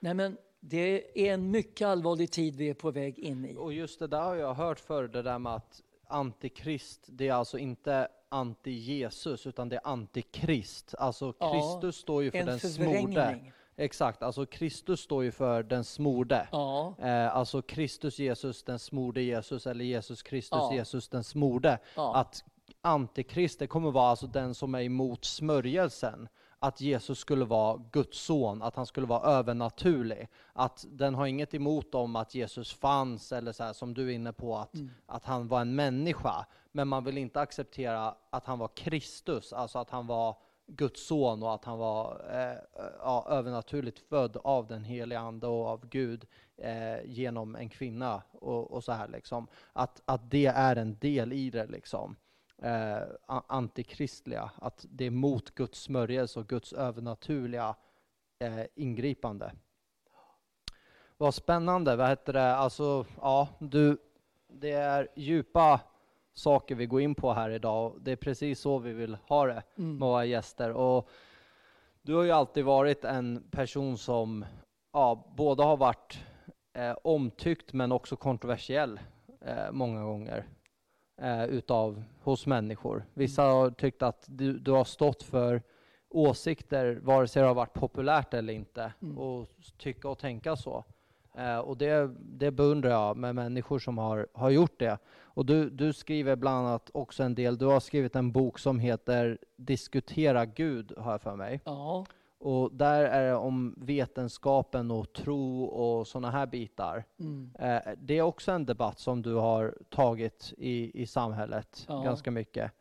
Nej, 0.00 0.14
men 0.14 0.36
det 0.60 1.18
är 1.28 1.34
en 1.34 1.50
mycket 1.50 1.86
allvarlig 1.88 2.30
tid 2.30 2.56
vi 2.56 2.68
är 2.68 2.74
på 2.74 2.90
väg 2.90 3.18
in 3.18 3.44
i. 3.44 3.56
Och 3.56 3.72
just 3.72 3.98
det 3.98 4.06
där 4.06 4.20
har 4.22 4.34
jag 4.34 4.54
hört 4.54 4.80
förr, 4.80 5.08
det 5.08 5.22
där 5.22 5.38
med 5.38 5.54
att 5.54 5.82
antikrist, 6.08 7.00
det 7.06 7.28
är 7.28 7.32
alltså 7.32 7.58
inte 7.58 8.08
anti-Jesus 8.28 9.48
utan 9.48 9.68
det 9.68 9.76
är 9.76 9.86
antikrist. 9.86 10.94
Alltså 10.98 11.34
Ja, 11.38 11.52
Kristus 11.52 11.96
står 11.96 12.22
ju 12.22 12.30
för 12.30 12.38
En 12.38 12.46
den 12.46 12.60
smorde. 12.60 13.52
Exakt, 13.76 14.22
alltså 14.22 14.46
Kristus 14.46 15.00
står 15.00 15.24
ju 15.24 15.30
för 15.32 15.62
den 15.62 15.84
smorde. 15.84 16.48
Ja, 16.52 16.94
Eh, 16.98 17.36
alltså 17.36 17.62
Kristus 17.62 18.18
Jesus, 18.18 18.62
den 18.62 18.78
smorde 18.78 19.22
Jesus, 19.22 19.66
eller 19.66 19.84
Jesus 19.84 20.22
Kristus 20.22 20.58
Ja. 20.58 20.74
Jesus, 20.74 21.08
den 21.08 21.24
smorde. 21.24 21.78
ja, 21.96 22.16
Att 22.16 22.44
antikrist, 22.84 23.58
det 23.58 23.66
kommer 23.66 23.90
vara 23.90 24.08
alltså 24.08 24.26
den 24.26 24.54
som 24.54 24.74
är 24.74 24.80
emot 24.82 25.24
smörjelsen. 25.24 26.28
Att 26.58 26.80
Jesus 26.80 27.18
skulle 27.18 27.44
vara 27.44 27.80
Guds 27.92 28.18
son, 28.18 28.62
att 28.62 28.76
han 28.76 28.86
skulle 28.86 29.06
vara 29.06 29.20
övernaturlig. 29.30 30.28
Att 30.52 30.84
den 30.88 31.14
har 31.14 31.26
inget 31.26 31.54
emot 31.54 31.94
om 31.94 32.16
att 32.16 32.34
Jesus 32.34 32.72
fanns, 32.72 33.32
eller 33.32 33.52
så 33.52 33.64
här, 33.64 33.72
som 33.72 33.94
du 33.94 34.08
är 34.10 34.14
inne 34.14 34.32
på, 34.32 34.56
att, 34.56 34.74
Mm. 34.74 34.90
att 35.06 35.24
han 35.24 35.48
var 35.48 35.60
en 35.60 35.74
människa. 35.74 36.46
Men 36.72 36.88
man 36.88 37.04
vill 37.04 37.18
inte 37.18 37.40
acceptera 37.40 38.14
att 38.30 38.46
han 38.46 38.58
var 38.58 38.68
Kristus, 38.68 39.52
alltså 39.52 39.78
att 39.78 39.90
han 39.90 40.06
var 40.06 40.36
Guds 40.66 41.06
son 41.06 41.42
och 41.42 41.54
att 41.54 41.64
han 41.64 41.78
var 41.78 42.24
eh, 42.30 42.82
ja, 42.98 43.26
övernaturligt 43.30 43.98
född 43.98 44.36
av 44.44 44.66
den 44.66 44.84
heliga 44.84 45.20
Ande 45.20 45.46
och 45.46 45.66
av 45.66 45.86
Gud 45.88 46.26
eh, 46.56 47.04
genom 47.04 47.56
en 47.56 47.68
kvinna 47.68 48.22
och, 48.32 48.70
och 48.72 48.84
så 48.84 48.92
här 48.92 49.08
liksom. 49.08 49.46
Att, 49.72 50.02
att 50.04 50.30
det 50.30 50.46
är 50.46 50.76
en 50.76 50.98
del 50.98 51.32
i 51.32 51.50
det 51.50 51.66
liksom. 51.66 52.16
Eh, 52.64 53.02
antikristliga, 53.26 54.50
att 54.56 54.86
det 54.90 55.04
är 55.04 55.10
mot 55.10 55.54
Guds 55.54 55.82
smörjelse 55.82 56.40
och 56.40 56.48
Guds 56.48 56.72
övernaturliga 56.72 57.74
eh, 58.38 58.64
ingripande. 58.74 59.52
Vad 61.16 61.34
spännande, 61.34 61.96
vad 61.96 62.08
heter 62.08 62.32
det, 62.32 62.54
alltså 62.54 63.06
ja, 63.20 63.48
du, 63.58 63.98
det 64.48 64.70
är 64.70 65.08
djupa 65.14 65.80
saker 66.32 66.74
vi 66.74 66.86
går 66.86 67.00
in 67.00 67.14
på 67.14 67.32
här 67.32 67.50
idag. 67.50 67.94
Det 68.00 68.12
är 68.12 68.16
precis 68.16 68.60
så 68.60 68.78
vi 68.78 68.92
vill 68.92 69.16
ha 69.26 69.46
det 69.46 69.62
mm. 69.78 69.98
med 69.98 70.08
våra 70.08 70.24
gäster. 70.24 70.72
Och 70.72 71.08
du 72.02 72.14
har 72.14 72.22
ju 72.22 72.30
alltid 72.30 72.64
varit 72.64 73.04
en 73.04 73.50
person 73.50 73.98
som 73.98 74.44
ja, 74.92 75.32
både 75.36 75.62
har 75.62 75.76
varit 75.76 76.18
eh, 76.72 76.96
omtyckt 77.04 77.72
men 77.72 77.92
också 77.92 78.16
kontroversiell 78.16 79.00
eh, 79.40 79.72
många 79.72 80.02
gånger 80.04 80.46
eh, 81.16 81.44
utav, 81.44 82.02
hos 82.22 82.46
människor. 82.46 83.04
Vissa 83.14 83.42
har 83.42 83.70
tyckt 83.70 84.02
att 84.02 84.24
du, 84.28 84.58
du 84.58 84.70
har 84.70 84.84
stått 84.84 85.22
för 85.22 85.62
åsikter, 86.08 86.98
vare 87.02 87.28
sig 87.28 87.42
det 87.42 87.48
har 87.48 87.54
varit 87.54 87.72
populärt 87.72 88.34
eller 88.34 88.52
inte, 88.52 88.92
Mm. 89.02 89.18
och 89.18 89.48
tycka 89.78 90.08
och 90.08 90.18
tänka 90.18 90.56
så. 90.56 90.84
Eh, 91.36 91.58
och 91.58 91.76
det, 91.76 92.10
det 92.20 92.50
beundrar 92.50 92.90
jag 92.90 93.16
med 93.16 93.34
människor 93.34 93.78
som 93.78 93.98
har, 93.98 94.26
har 94.32 94.50
gjort 94.50 94.78
det. 94.78 94.98
Och 95.22 95.46
du, 95.46 95.70
du 95.70 95.92
skriver 95.92 96.36
bland 96.36 96.66
annat 96.66 96.90
också 96.94 97.22
en 97.22 97.34
del, 97.34 97.58
du 97.58 97.66
har 97.66 97.80
skrivit 97.80 98.16
en 98.16 98.32
bok 98.32 98.58
som 98.58 98.78
heter 98.78 99.38
Diskutera 99.56 100.44
Gud, 100.46 100.92
har 100.98 101.10
jag 101.10 101.20
för 101.22 101.36
mig. 101.36 101.60
ja, 101.64 102.06
Och 102.44 102.72
där 102.72 103.04
är 103.04 103.26
det 103.26 103.34
om 103.34 103.74
vetenskapen 103.76 104.90
och 104.90 105.12
tro 105.12 105.64
och 105.64 106.06
sådana 106.06 106.30
här 106.30 106.46
bitar. 106.46 107.04
mm. 107.18 107.50
Eh, 107.58 107.92
det 107.98 108.18
är 108.18 108.22
också 108.22 108.52
en 108.52 108.66
debatt 108.66 108.98
som 108.98 109.22
du 109.22 109.34
har 109.34 109.78
tagit 109.90 110.54
i, 110.56 111.02
i 111.02 111.06
samhället 111.06 111.84
Ja. 111.88 112.02
ganska 112.02 112.30
mycket. 112.30 112.72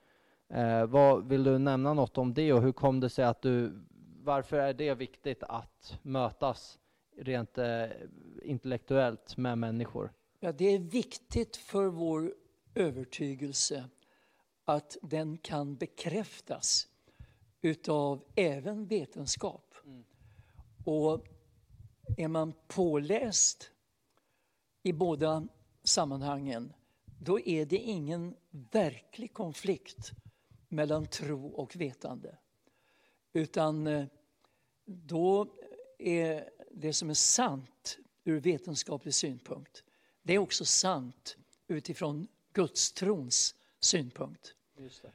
Eh, 0.50 0.86
vad, 0.86 1.28
vill 1.28 1.44
du 1.44 1.58
nämna 1.58 1.94
något 1.94 2.18
om 2.18 2.34
det 2.34 2.54
och 2.54 2.62
hur 2.62 2.72
kom 2.72 3.00
det 3.00 3.10
sig 3.10 3.26
att 3.26 3.42
du, 3.42 3.72
varför 4.24 4.58
är 4.58 4.74
det 4.74 4.94
viktigt 4.94 5.44
att 5.44 6.00
mötas 6.02 6.80
rent 7.18 7.58
eh, 7.58 7.86
intellektuellt 8.44 9.38
med 9.38 9.58
människor? 9.58 10.12
ja, 10.40 10.52
det 10.52 10.66
är 10.66 10.80
viktigt 10.80 11.56
för 11.58 11.86
vår 11.86 12.34
övertygelse 12.76 13.84
att 14.66 14.98
den 15.02 15.38
kan 15.38 15.76
bekräftas 15.76 16.88
utav 17.64 18.24
även 18.36 18.88
vetenskap. 18.88 19.76
Mm. 19.86 20.04
Och 20.86 21.26
är 22.18 22.28
man 22.28 22.54
påläst 22.68 23.72
i 24.84 24.94
båda 24.94 25.48
sammanhangen, 25.84 26.74
då 27.20 27.40
är 27.40 27.66
det 27.66 27.78
ingen 27.78 28.36
verklig 28.72 29.34
konflikt 29.34 30.12
mellan 30.68 31.06
tro 31.06 31.48
och 31.48 31.76
vetande. 31.76 32.38
Utan 33.34 33.88
eh, 33.88 34.06
då 34.86 35.48
är 35.98 36.50
det 36.72 36.94
som 36.94 37.10
är 37.10 37.14
sant 37.14 37.98
ur 38.24 38.40
vetenskaplig 38.40 39.14
synpunkt, 39.14 39.84
det 40.22 40.34
är 40.34 40.40
också 40.40 40.66
sant 40.66 41.38
utifrån 41.68 42.28
gudstrons 42.54 43.56
synpunkt. 43.80 44.56
Just 44.78 45.02
det. 45.02 45.12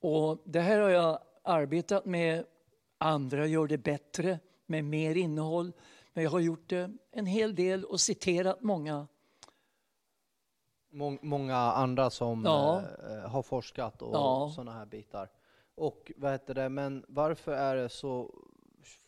Och 0.00 0.42
det 0.44 0.60
här 0.60 0.80
har 0.80 0.90
jag 0.90 1.25
arbetat 1.46 2.04
med. 2.04 2.44
Andra 2.98 3.46
gör 3.46 3.66
det 3.66 3.78
bättre, 3.78 4.38
med 4.66 4.84
mer 4.84 5.14
innehåll. 5.16 5.72
Men 6.12 6.24
jag 6.24 6.30
har 6.30 6.40
gjort 6.40 6.68
det 6.68 6.90
en 7.10 7.26
hel 7.26 7.54
del 7.54 7.84
och 7.84 8.00
citerat 8.00 8.62
många. 8.62 9.06
Mång, 10.90 11.18
många 11.22 11.56
andra 11.56 12.10
som 12.10 12.42
Ja. 12.44 12.82
eh, 13.10 13.28
har 13.30 13.42
forskat 13.42 14.02
och 14.02 14.14
Ja. 14.14 14.52
sådana 14.54 14.72
här 14.72 14.86
bitar. 14.86 15.30
Och 15.74 16.12
vad 16.16 16.32
heter 16.32 16.54
det, 16.54 16.68
men 16.68 17.04
varför 17.08 17.52
är 17.52 17.76
det 17.76 17.88
så 17.88 18.34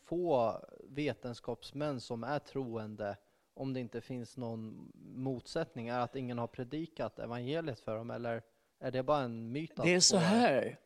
få 0.05 0.59
vetenskapsmän 0.83 2.01
som 2.01 2.23
är 2.23 2.39
troende 2.39 3.17
om 3.53 3.73
det 3.73 3.79
inte 3.79 4.01
finns 4.01 4.37
någon 4.37 4.91
motsättning? 5.15 5.87
Är 5.87 5.97
det 5.97 6.03
att 6.03 6.15
ingen 6.15 6.37
har 6.37 6.47
predikat 6.47 7.19
evangeliet 7.19 7.79
för 7.79 7.95
dem 7.97 8.11
eller 8.11 8.41
är 8.79 8.91
det 8.91 9.03
bara 9.03 9.21
en 9.21 9.51
myt? 9.51 9.71
Det 9.83 9.93
är 9.95 9.99
så 9.99 10.17
här 10.17 10.79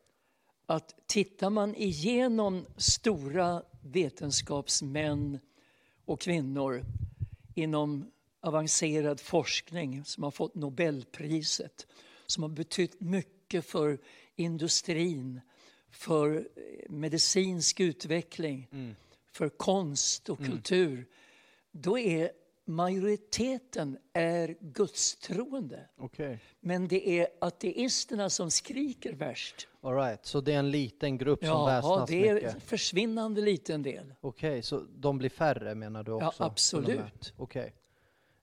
att 0.66 0.94
tittar 1.06 1.50
man 1.50 1.74
igenom 1.74 2.66
stora 2.76 3.62
vetenskapsmän 3.82 5.38
och 6.04 6.20
kvinnor 6.20 6.84
inom 7.54 8.10
avancerad 8.40 9.20
forskning 9.20 10.04
som 10.04 10.22
har 10.22 10.30
fått 10.30 10.54
Nobelpriset, 10.54 11.86
som 12.26 12.42
har 12.42 12.50
betytt 12.50 13.00
mycket 13.00 13.66
för 13.66 13.98
industrin, 14.36 15.40
för 15.90 16.36
eh, 16.36 16.90
medicinsk 16.90 17.80
utveckling, 17.80 18.68
Mm. 18.72 18.96
för 19.32 19.48
konst 19.48 20.28
och 20.28 20.38
kultur, 20.38 21.06
då 21.72 21.98
är 21.98 22.30
majoriteten 22.64 23.98
är 24.12 24.56
gudstroende. 24.60 25.88
Okej, 25.98 26.40
Men 26.60 26.88
det 26.88 27.08
är 27.20 27.26
ateisterna 27.40 28.30
som 28.30 28.50
skriker 28.50 29.12
värst. 29.12 29.68
all 29.80 29.94
right. 29.96 30.26
Så 30.26 30.40
det 30.40 30.52
är 30.52 30.58
en 30.58 30.70
liten 30.70 31.18
grupp 31.18 31.38
som 31.44 31.48
Ja, 31.48 31.66
väsnas 31.66 32.10
det 32.10 32.28
är 32.28 32.34
mycket? 32.34 32.54
en 32.54 32.60
försvinnande 32.60 33.40
liten 33.40 33.82
del. 33.82 34.14
Okej, 34.20 34.62
så 34.62 34.80
de 34.96 35.18
blir 35.18 35.30
färre 35.30 35.74
menar 35.74 36.02
du 36.02 36.12
också? 36.12 36.34
Ja, 36.38 36.46
absolut. 36.46 37.32
Okej. 37.36 37.74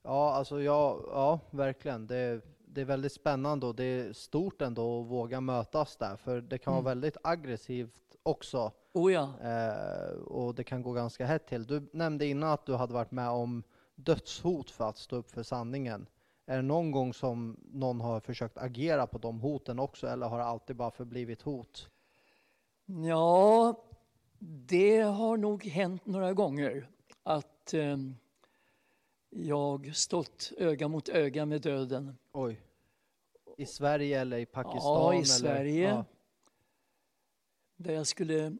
Ja, 0.04 0.34
alltså 0.34 0.62
ja, 0.62 1.00
ja 1.08 1.40
verkligen. 1.52 2.08
Det, 2.08 2.16
är- 2.18 2.42
det 2.66 2.82
är 2.82 2.86
väldigt 2.86 3.14
spännande 3.14 3.66
och 3.66 3.76
det 3.76 3.84
är 3.84 4.14
stort 4.14 4.62
ändå 4.62 5.02
att 5.02 5.08
våga 5.08 5.42
mötas 5.42 5.98
där, 5.98 6.16
för 6.16 6.42
det 6.42 6.58
kan 6.58 6.74
Mm. 6.74 6.84
vara 6.84 6.92
väldigt 6.96 7.18
aggressivt 7.24 7.94
också 8.24 8.72
Oh 8.94 9.14
ja, 9.14 9.34
eh, 9.44 10.12
och 10.18 10.56
det 10.56 10.64
kan 10.64 10.82
gå 10.82 10.92
ganska 10.94 11.26
hett 11.26 11.48
till. 11.48 11.68
Du 11.68 11.90
nämnde 11.94 12.26
innan 12.26 12.50
att 12.50 12.66
du 12.66 12.74
hade 12.76 12.94
varit 12.94 13.12
med 13.12 13.30
om 13.30 13.64
dödshot 14.04 14.72
för 14.72 14.90
att 14.90 14.98
stå 14.98 15.16
upp 15.16 15.32
för 15.32 15.44
sanningen. 15.44 16.08
Är 16.46 16.56
det 16.56 16.62
någon 16.62 16.92
gång 16.92 17.14
som 17.14 17.58
någon 17.74 18.02
har 18.02 18.20
försökt 18.20 18.58
agera 18.58 19.08
på 19.08 19.18
de 19.18 19.40
hoten 19.40 19.80
också, 19.80 20.08
eller 20.08 20.28
har 20.28 20.38
det 20.38 20.44
alltid 20.44 20.76
bara 20.76 20.92
förblivit 20.92 21.42
hot? 21.42 21.90
ja, 22.86 23.76
det 24.40 25.00
har 25.00 25.38
nog 25.38 25.66
hänt 25.66 26.06
några 26.06 26.34
gånger 26.34 26.88
att 27.24 27.74
eh, 27.74 27.98
jag 29.30 29.96
stått 29.96 30.52
öga 30.58 30.88
mot 30.88 31.10
öga 31.10 31.46
med 31.46 31.62
döden. 31.62 32.18
Oj. 32.32 32.62
I 33.58 33.66
Sverige 33.66 34.22
eller 34.22 34.38
i 34.38 34.46
Pakistan? 34.46 34.82
Ja, 34.82 35.14
i 35.14 35.16
eller? 35.16 35.26
Sverige. 35.26 35.90
Ja. 35.90 36.06
Där 37.76 37.94
jag 37.94 38.08
skulle 38.08 38.58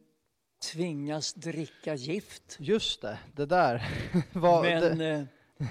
tvingas 0.62 1.34
dricka 1.34 1.94
gift. 1.94 2.56
Just 2.58 3.02
det, 3.02 3.18
det 3.36 3.46
där. 3.46 3.88
Var, 4.32 4.62
Men 4.62 4.98
det, 4.98 5.10
eh, 5.10 5.66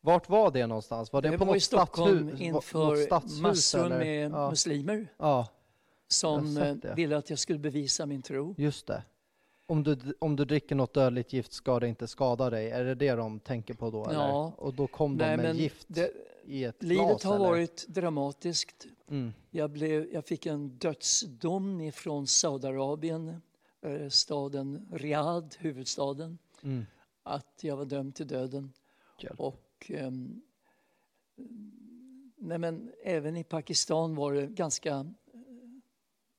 vart 0.00 0.28
var 0.28 0.50
det 0.50 0.66
någonstans? 0.66 1.12
Var 1.12 1.22
det, 1.22 1.30
det 1.30 1.38
på 1.38 1.44
var 1.44 1.54
i 1.54 1.56
något 1.56 1.62
Stockholm 1.62 2.28
stadshus? 2.28 2.40
inför 2.40 2.96
stadshus, 2.96 3.40
massor 3.40 3.86
eller? 3.86 3.98
med 3.98 4.30
ja. 4.30 4.50
muslimer 4.50 5.06
ja, 5.18 5.48
som 6.08 6.56
eh, 6.56 6.94
ville 6.96 7.16
att 7.16 7.30
jag 7.30 7.38
skulle 7.38 7.58
bevisa 7.58 8.06
min 8.06 8.22
tro. 8.22 8.54
just 8.58 8.86
det. 8.86 9.02
Om 9.66 9.82
du, 9.82 9.98
om 10.18 10.36
du 10.36 10.44
dricker 10.44 10.74
något 10.74 10.94
dödligt 10.94 11.32
gift 11.32 11.52
ska 11.52 11.80
det 11.80 11.88
inte 11.88 12.06
skada 12.06 12.50
dig. 12.50 12.70
Är 12.70 12.84
det 12.84 12.94
det 12.94 13.12
de 13.14 13.40
tänker 13.40 13.74
på 13.74 13.90
då? 13.90 14.04
Eller? 14.04 14.20
Ja. 14.20 14.52
Och 14.56 14.74
då 14.74 14.86
kom 14.86 15.18
de 15.18 15.24
Nej, 15.24 15.36
med 15.36 15.56
gift 15.56 15.86
det, 15.88 16.10
i 16.44 16.64
ett 16.64 16.82
livet 16.82 17.06
glas? 17.06 17.24
har 17.24 17.34
eller? 17.36 17.44
varit 17.44 17.86
dramatiskt. 17.88 18.86
Mm. 19.10 19.32
Jag, 19.50 19.70
blev, 19.70 20.12
jag 20.12 20.24
fick 20.24 20.46
en 20.46 20.68
dödsdom 20.68 21.80
ifrån 21.80 22.26
Saudiarabien, 22.26 23.42
staden 24.10 24.88
Riyadh, 24.92 25.56
huvudstaden, 25.58 26.38
Mm. 26.62 26.86
att 27.22 27.58
jag 27.64 27.76
var 27.76 27.84
dömd 27.84 28.14
till 28.14 28.26
döden. 28.26 28.72
Hjälp. 29.18 29.40
Och 29.40 29.86
ehm, 29.88 30.42
nej 32.36 32.58
men 32.58 32.92
även 33.02 33.36
i 33.36 33.44
Pakistan 33.44 34.14
var 34.14 34.32
det 34.32 34.46
ganska 34.46 34.90
eh, 34.90 35.04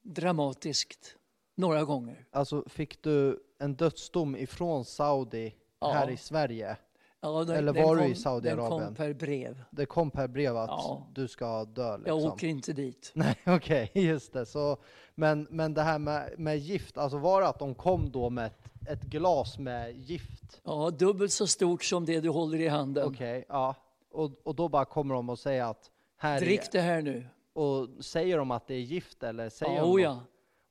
dramatiskt 0.01 1.17
några 1.55 1.83
gånger. 1.83 2.25
Alltså 2.31 2.63
fick 2.69 3.01
du 3.03 3.43
en 3.59 3.75
dödsdom 3.75 4.35
ifrån 4.37 4.85
Saudi 4.85 5.55
Ja. 5.79 5.91
här 5.91 6.09
i 6.09 6.17
Sverige? 6.17 6.77
Ja, 7.25 7.43
den, 7.43 7.55
Eller 7.55 7.73
var 7.73 7.95
du 7.95 8.05
i 8.05 8.15
Saudiarabien? 8.15 8.79
Den 8.79 8.87
kom 8.87 8.95
per 8.95 9.13
brev. 9.13 9.63
Det 9.71 9.85
kom 9.85 10.11
per 10.11 10.27
brev 10.27 10.57
att 10.57 10.69
Ja. 10.69 11.07
du 11.13 11.27
ska 11.27 11.65
dö 11.65 11.97
liksom? 11.97 12.19
Jag 12.19 12.31
åker 12.33 12.47
inte 12.47 12.73
dit. 12.73 13.11
Nej, 13.15 13.35
okej, 13.45 13.91
just 13.93 14.33
det. 14.33 14.45
Så, 14.45 14.77
men, 15.15 15.47
men 15.49 15.73
det 15.73 15.81
här 15.81 15.99
med, 15.99 16.33
med 16.37 16.57
gift, 16.57 16.97
alltså 16.97 17.17
var 17.17 17.41
det 17.41 17.47
att 17.47 17.59
de 17.59 17.75
kom 17.75 18.11
då 18.11 18.29
med 18.29 18.45
ett, 18.45 18.89
ett 18.89 19.01
glas 19.01 19.59
med 19.59 19.95
gift? 19.95 20.61
Ja, 20.63 20.89
dubbelt 20.89 21.31
så 21.31 21.47
stort 21.47 21.83
som 21.83 22.05
det 22.05 22.19
du 22.19 22.29
håller 22.29 22.61
i 22.61 22.67
handen. 22.67 23.07
Okej, 23.07 23.45
ja. 23.49 23.75
Och, 24.11 24.31
och 24.43 24.55
då 24.55 24.69
bara 24.69 24.85
kommer 24.85 25.15
de 25.15 25.29
och 25.29 25.39
säger 25.39 25.63
att 25.63 25.91
här 26.17 26.39
Drick 26.39 26.61
är, 26.61 26.71
det 26.71 26.81
här 26.81 27.01
nu. 27.01 27.27
och 27.53 27.87
säger 28.03 28.37
de 28.37 28.51
att 28.51 28.67
det 28.67 28.73
är 28.75 28.79
gift 28.79 29.23
eller 29.23 29.49
säger 29.49 29.75
Ja, 29.75 29.81
de 29.81 29.85
oh, 29.87 29.91
något? 29.91 30.01
ja. 30.01 30.19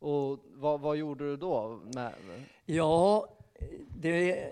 Och 0.08 0.38
vad, 0.46 0.80
vad 0.80 0.96
gjorde 0.96 1.24
du 1.24 1.36
då? 1.36 1.80
Med, 1.94 2.12
ja, 2.66 3.28
det 3.96 4.50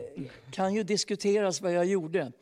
kan 0.51 0.75
ju 0.75 0.83
diskuteras 0.83 1.61
vad 1.61 1.72
jag 1.72 1.87
gjorde. 1.87 2.33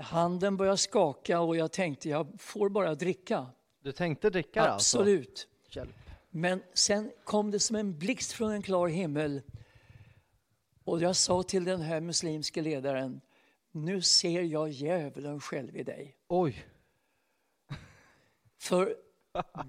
Handen 0.00 0.56
började 0.56 0.78
skaka 0.78 1.40
och 1.40 1.56
jag 1.56 1.72
tänkte 1.72 2.08
jag 2.08 2.26
får 2.38 2.68
bara 2.68 2.94
dricka. 2.94 3.46
du 3.82 3.92
tänkte 3.92 4.30
dricka 4.30 4.62
det 4.62 4.72
Absolut. 4.72 5.48
alltså? 5.76 5.92
Men 6.30 6.62
sen 6.74 7.12
kom 7.24 7.50
det 7.50 7.60
som 7.60 7.76
en 7.76 7.98
blixt 7.98 8.32
från 8.32 8.52
en 8.52 8.62
klar 8.62 8.88
himmel. 8.88 9.42
Och 10.84 11.00
jag 11.00 11.16
sa 11.16 11.42
till 11.42 11.64
den 11.64 11.80
här 11.80 12.00
muslimske 12.00 12.62
ledaren, 12.62 13.20
nu 13.72 14.02
ser 14.02 14.42
jag 14.42 14.68
djävulen 14.70 15.40
själv 15.40 15.76
i 15.76 15.82
dig. 15.82 16.16
Oj, 16.28 16.66
För 18.58 18.96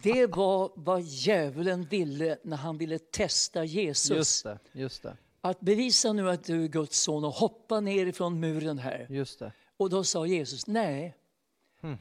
det 0.03 0.27
var 0.27 0.71
vad 0.75 1.01
djävulen 1.01 1.83
ville 1.83 2.37
när 2.43 2.57
han 2.57 2.77
ville 2.77 2.99
testa 2.99 3.63
Jesus. 3.63 4.17
just 4.17 4.43
det, 4.43 4.59
just 4.71 5.03
det, 5.03 5.17
Att 5.49 5.59
bevisa 5.59 6.13
nu 6.13 6.29
att 6.29 6.43
du 6.43 6.63
är 6.63 6.67
Guds 6.67 6.99
son 7.01 7.23
och 7.25 7.31
hoppa 7.33 7.79
ner 7.79 8.05
ifrån 8.05 8.39
muren 8.39 8.77
här. 8.77 9.07
just 9.09 9.39
det. 9.39 9.51
Och 9.77 9.89
då 9.89 10.03
sa 10.03 10.25
Jesus, 10.25 10.67
nej. 10.67 11.15
Hmm. 11.81 11.97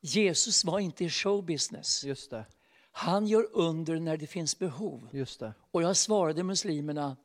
Jesus 0.00 0.64
var 0.64 0.78
inte 0.78 1.04
i 1.04 1.10
showbusiness. 1.10 2.04
Just 2.04 2.30
det, 2.30 2.44
Han 2.92 3.26
gör 3.26 3.46
under 3.52 4.00
när 4.00 4.16
det 4.16 4.26
finns 4.26 4.58
behov. 4.58 5.08
just 5.12 5.40
det. 5.40 5.54
Och 5.70 5.82
jag 5.82 5.96
svarade 5.96 6.42
muslimerna, 6.42 7.16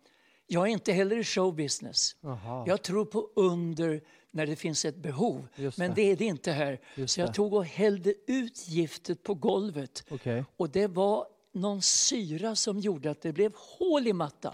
jag 0.48 0.64
är 0.68 0.72
inte 0.72 0.94
heller 0.94 1.18
i 1.18 1.24
showbusiness. 1.24 2.16
Jaha. 2.22 2.64
Jag 2.68 2.82
tror 2.82 3.06
på 3.06 3.30
under 3.36 4.02
när 4.32 4.48
det 4.48 4.56
finns 4.56 4.86
ett 4.86 4.96
behov. 4.96 5.48
Just 5.56 5.78
Men 5.78 5.90
det. 5.90 5.96
det 5.96 6.12
är 6.12 6.16
det 6.16 6.26
inte 6.26 6.52
här. 6.52 6.80
Just 6.96 7.14
Så 7.14 7.20
jag 7.22 7.30
det. 7.30 7.34
tog 7.34 7.54
och 7.54 7.66
hällde 7.66 8.14
ut 8.28 8.68
giftet 8.68 9.24
på 9.24 9.34
golvet. 9.34 10.04
Okej. 10.10 10.46
Och 10.58 10.70
det 10.70 10.88
var 10.88 11.28
någon 11.52 11.82
syra 11.82 12.56
som 12.56 12.80
gjorde 12.80 13.12
att 13.12 13.22
det 13.22 13.34
blev 13.34 13.52
hål 13.56 14.08
i 14.08 14.14
mattan. 14.14 14.54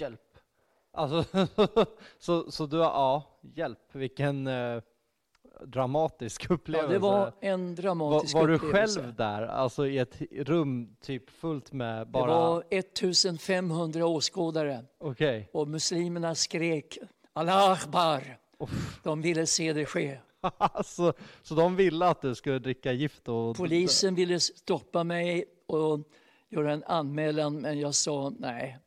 Hjälp. 0.00 0.20
Alltså, 0.92 1.46
så, 2.18 2.50
så 2.50 2.66
du 2.66 2.76
har, 2.76 2.84
ja, 2.84 3.38
hjälp. 3.54 3.78
Vilken 3.92 4.46
eh, 4.46 4.82
dramatisk 5.66 6.46
Ja, 6.48 6.54
upplevelse. 6.54 6.92
det 6.92 6.98
var 6.98 7.32
en 7.40 7.74
var, 7.74 7.82
dramatisk 7.82 8.34
var 8.34 8.48
du 8.48 8.58
själv 8.58 9.14
där? 9.14 9.42
Alltså 9.42 9.86
i 9.86 9.98
ett 9.98 10.22
rum 10.32 10.96
typ 11.00 11.30
fullt 11.30 11.72
med 11.72 11.98
Det 12.00 12.10
bara... 12.10 12.26
var 12.26 12.64
1500 12.70 14.06
åskådare 14.06 14.84
Okej. 14.98 15.50
och 15.52 15.68
muslimerna 15.68 16.34
skrek 16.34 16.98
Allah 17.32 17.70
Akbar. 17.70 18.38
De 19.02 19.22
ville 19.22 19.46
se 19.46 19.72
det 19.72 19.86
ske. 19.86 20.18
alltså, 20.58 21.12
så 21.42 21.54
de 21.54 21.76
ville 21.76 22.06
att 22.06 22.22
du 22.22 22.34
skulle 22.34 22.58
dricka 22.58 22.92
gift 22.92 23.28
och... 23.28 23.56
Polisen 23.56 24.14
ville 24.14 24.40
stoppa 24.40 25.04
mig 25.04 25.44
och 25.66 26.00
göra 26.48 26.72
en 26.72 26.84
anmälan, 26.84 27.60
men 27.60 27.80
jag 27.80 27.94
sa 27.94 28.32
nej. 28.38 28.78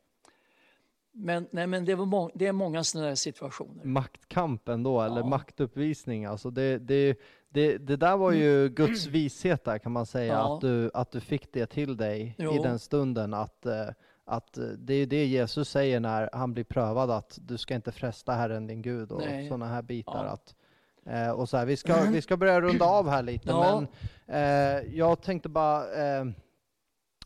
Men, 1.16 1.46
nej, 1.50 1.66
men 1.66 1.84
det, 1.84 1.96
må- 1.96 2.30
det 2.34 2.46
är 2.46 2.52
många 2.52 2.84
sådana 2.84 3.08
där 3.08 3.14
situationer. 3.14 3.84
Maktkampen 3.84 4.82
då, 4.82 5.02
eller 5.02 5.20
Ja. 5.20 5.26
maktuppvisning. 5.26 6.24
Alltså 6.24 6.50
det, 6.50 6.78
det, 6.78 7.18
det, 7.48 7.78
det 7.78 7.96
där 7.96 8.16
var 8.16 8.32
ju 8.32 8.68
Guds 8.68 9.06
vishet 9.06 9.64
där 9.64 9.78
kan 9.78 9.92
man 9.92 10.06
säga, 10.06 10.32
Ja. 10.34 10.54
att, 10.54 10.60
du, 10.60 10.90
att 10.94 11.10
du 11.10 11.20
fick 11.20 11.52
det 11.52 11.66
till 11.66 11.96
dig 11.96 12.22
i 12.22 12.34
Jo. 12.42 12.62
den 12.62 12.78
stunden. 12.78 13.34
Att, 13.34 13.66
eh, 13.66 13.88
att 14.24 14.58
eh, 14.58 14.64
det 14.64 14.94
är 14.94 15.06
det 15.06 15.24
Jesus 15.26 15.68
säger 15.68 16.00
när 16.00 16.30
han 16.32 16.52
blir 16.52 16.64
prövad, 16.64 17.10
att 17.10 17.38
du 17.42 17.58
ska 17.58 17.74
inte 17.74 17.92
fresta 17.92 18.32
Herren 18.32 18.66
din 18.66 18.82
Gud 18.82 19.12
och 19.12 19.22
sådana 19.48 19.66
här 19.66 19.82
bitar. 19.82 20.24
Ja. 20.24 20.30
Att, 20.30 20.54
eh, 21.06 21.30
och 21.30 21.48
så 21.48 21.56
här, 21.56 21.66
vi, 21.66 21.76
ska, 21.76 21.96
vi 22.12 22.22
ska 22.22 22.36
börja 22.36 22.60
runda 22.60 22.84
av 22.84 23.08
här 23.08 23.22
lite, 23.22 23.52
men 23.54 23.86
eh, 24.26 24.96
jag 24.98 25.20
tänkte 25.22 25.48
bara 25.48 25.94
eh, 25.94 26.24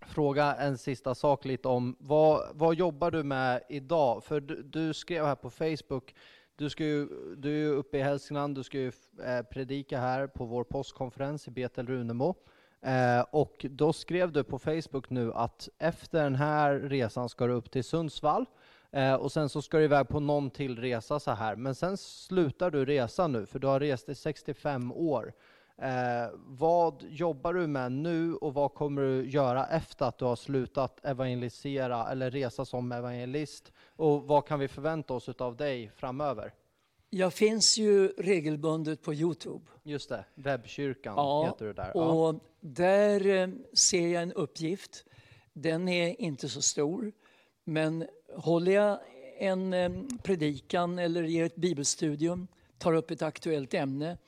fråga 0.09 0.55
en 0.55 0.79
sista 0.79 1.15
sak 1.15 1.45
lite 1.45 1.69
om 1.69 1.97
vad, 1.99 2.49
vad 2.55 2.75
jobbar 2.75 3.11
du 3.11 3.23
med 3.23 3.63
idag? 3.69 4.25
För 4.25 4.41
du, 4.41 4.63
du 4.63 4.95
skrev 4.95 5.25
här 5.25 5.35
på 5.35 5.51
Facebook, 5.51 6.15
du, 6.57 6.71
ska 6.71 6.85
ju, 6.85 7.07
du 7.37 7.49
är 7.49 7.59
ju 7.59 7.69
uppe 7.69 7.99
i 7.99 8.03
Hälsingland, 8.03 8.55
du 8.55 8.63
ska 8.63 8.79
ju 8.79 8.93
eh, 9.25 9.43
predika 9.43 9.99
här 9.99 10.27
på 10.27 10.45
vår 10.45 10.65
postkonferens 10.65 11.49
i 11.49 11.51
Betel 11.51 11.87
Runemo. 11.87 12.35
Eh, 12.83 13.21
och 13.31 13.67
då 13.71 13.93
skrev 13.93 14.33
du 14.33 14.45
på 14.45 14.59
Facebook 14.59 15.11
nu 15.11 15.33
att 15.33 15.69
efter 15.79 16.23
den 16.23 16.35
här 16.35 16.75
resan 16.75 17.29
ska 17.29 17.47
du 17.47 17.53
upp 17.53 17.71
till 17.71 17.85
Sundsvall 17.85 18.47
eh, 18.91 19.15
och 19.15 19.33
sen 19.33 19.49
så 19.49 19.63
ska 19.63 19.79
du 19.79 19.85
iväg 19.85 20.09
på 20.09 20.21
någon 20.21 20.51
till 20.51 20.79
resa 20.79 21.21
så 21.21 21.31
här. 21.31 21.57
Men 21.57 21.75
sen 21.75 21.97
slutar 21.97 22.71
du 22.71 22.85
resa 22.85 23.27
nu 23.27 23.47
för 23.47 23.59
du 23.59 23.67
har 23.67 23.81
rest 23.81 24.09
i 24.09 24.15
65 24.15 24.93
år. 24.93 25.33
Eh, 25.83 26.31
vad 26.35 27.05
jobbar 27.09 27.55
du 27.55 27.67
med 27.67 27.93
nu 27.93 28.35
och 28.35 28.55
vad 28.55 28.75
kommer 28.75 29.03
du 29.03 29.31
göra 29.31 29.67
efter 29.67 30.07
att 30.07 30.19
du 30.19 30.25
har 30.25 30.37
slutat 30.37 31.05
evangelisera 31.05 32.11
eller 32.11 32.31
resa 32.31 32.65
som 32.65 32.93
evangelist? 32.93 33.73
Och 33.97 34.23
vad 34.23 34.47
kan 34.47 34.61
vi 34.61 34.69
förvänta 34.69 35.15
oss 35.15 35.29
av 35.29 35.57
dig 35.57 35.91
framöver? 35.97 36.53
Jag 37.11 37.33
finns 37.33 37.79
ju 37.79 38.09
regelbundet 38.09 39.03
på 39.03 39.15
Youtube. 39.15 39.65
Just 39.83 40.09
det, 40.09 40.25
Webbkyrkan 40.35 41.15
Ja, 41.17 41.45
heter 41.45 41.67
du 41.67 41.73
där. 41.73 41.91
Ja. 41.95 42.01
Och 42.01 42.35
där 42.61 43.27
eh, 43.27 43.49
ser 43.73 44.09
jag 44.09 44.23
en 44.23 44.33
uppgift. 44.33 45.05
Den 45.53 45.89
är 45.89 46.21
inte 46.21 46.49
så 46.49 46.63
stor. 46.63 47.13
Men 47.65 48.07
håller 48.37 48.73
jag 48.73 48.99
en 49.39 49.73
eh, 49.73 49.91
predikan 50.23 50.99
eller 50.99 51.23
ger 51.23 51.45
ett 51.45 51.57
bibelstudium, 51.57 52.49
tar 52.79 52.93
upp 52.93 53.11
ett 53.11 53.23
aktuellt 53.23 53.75
ämne, 53.75 54.19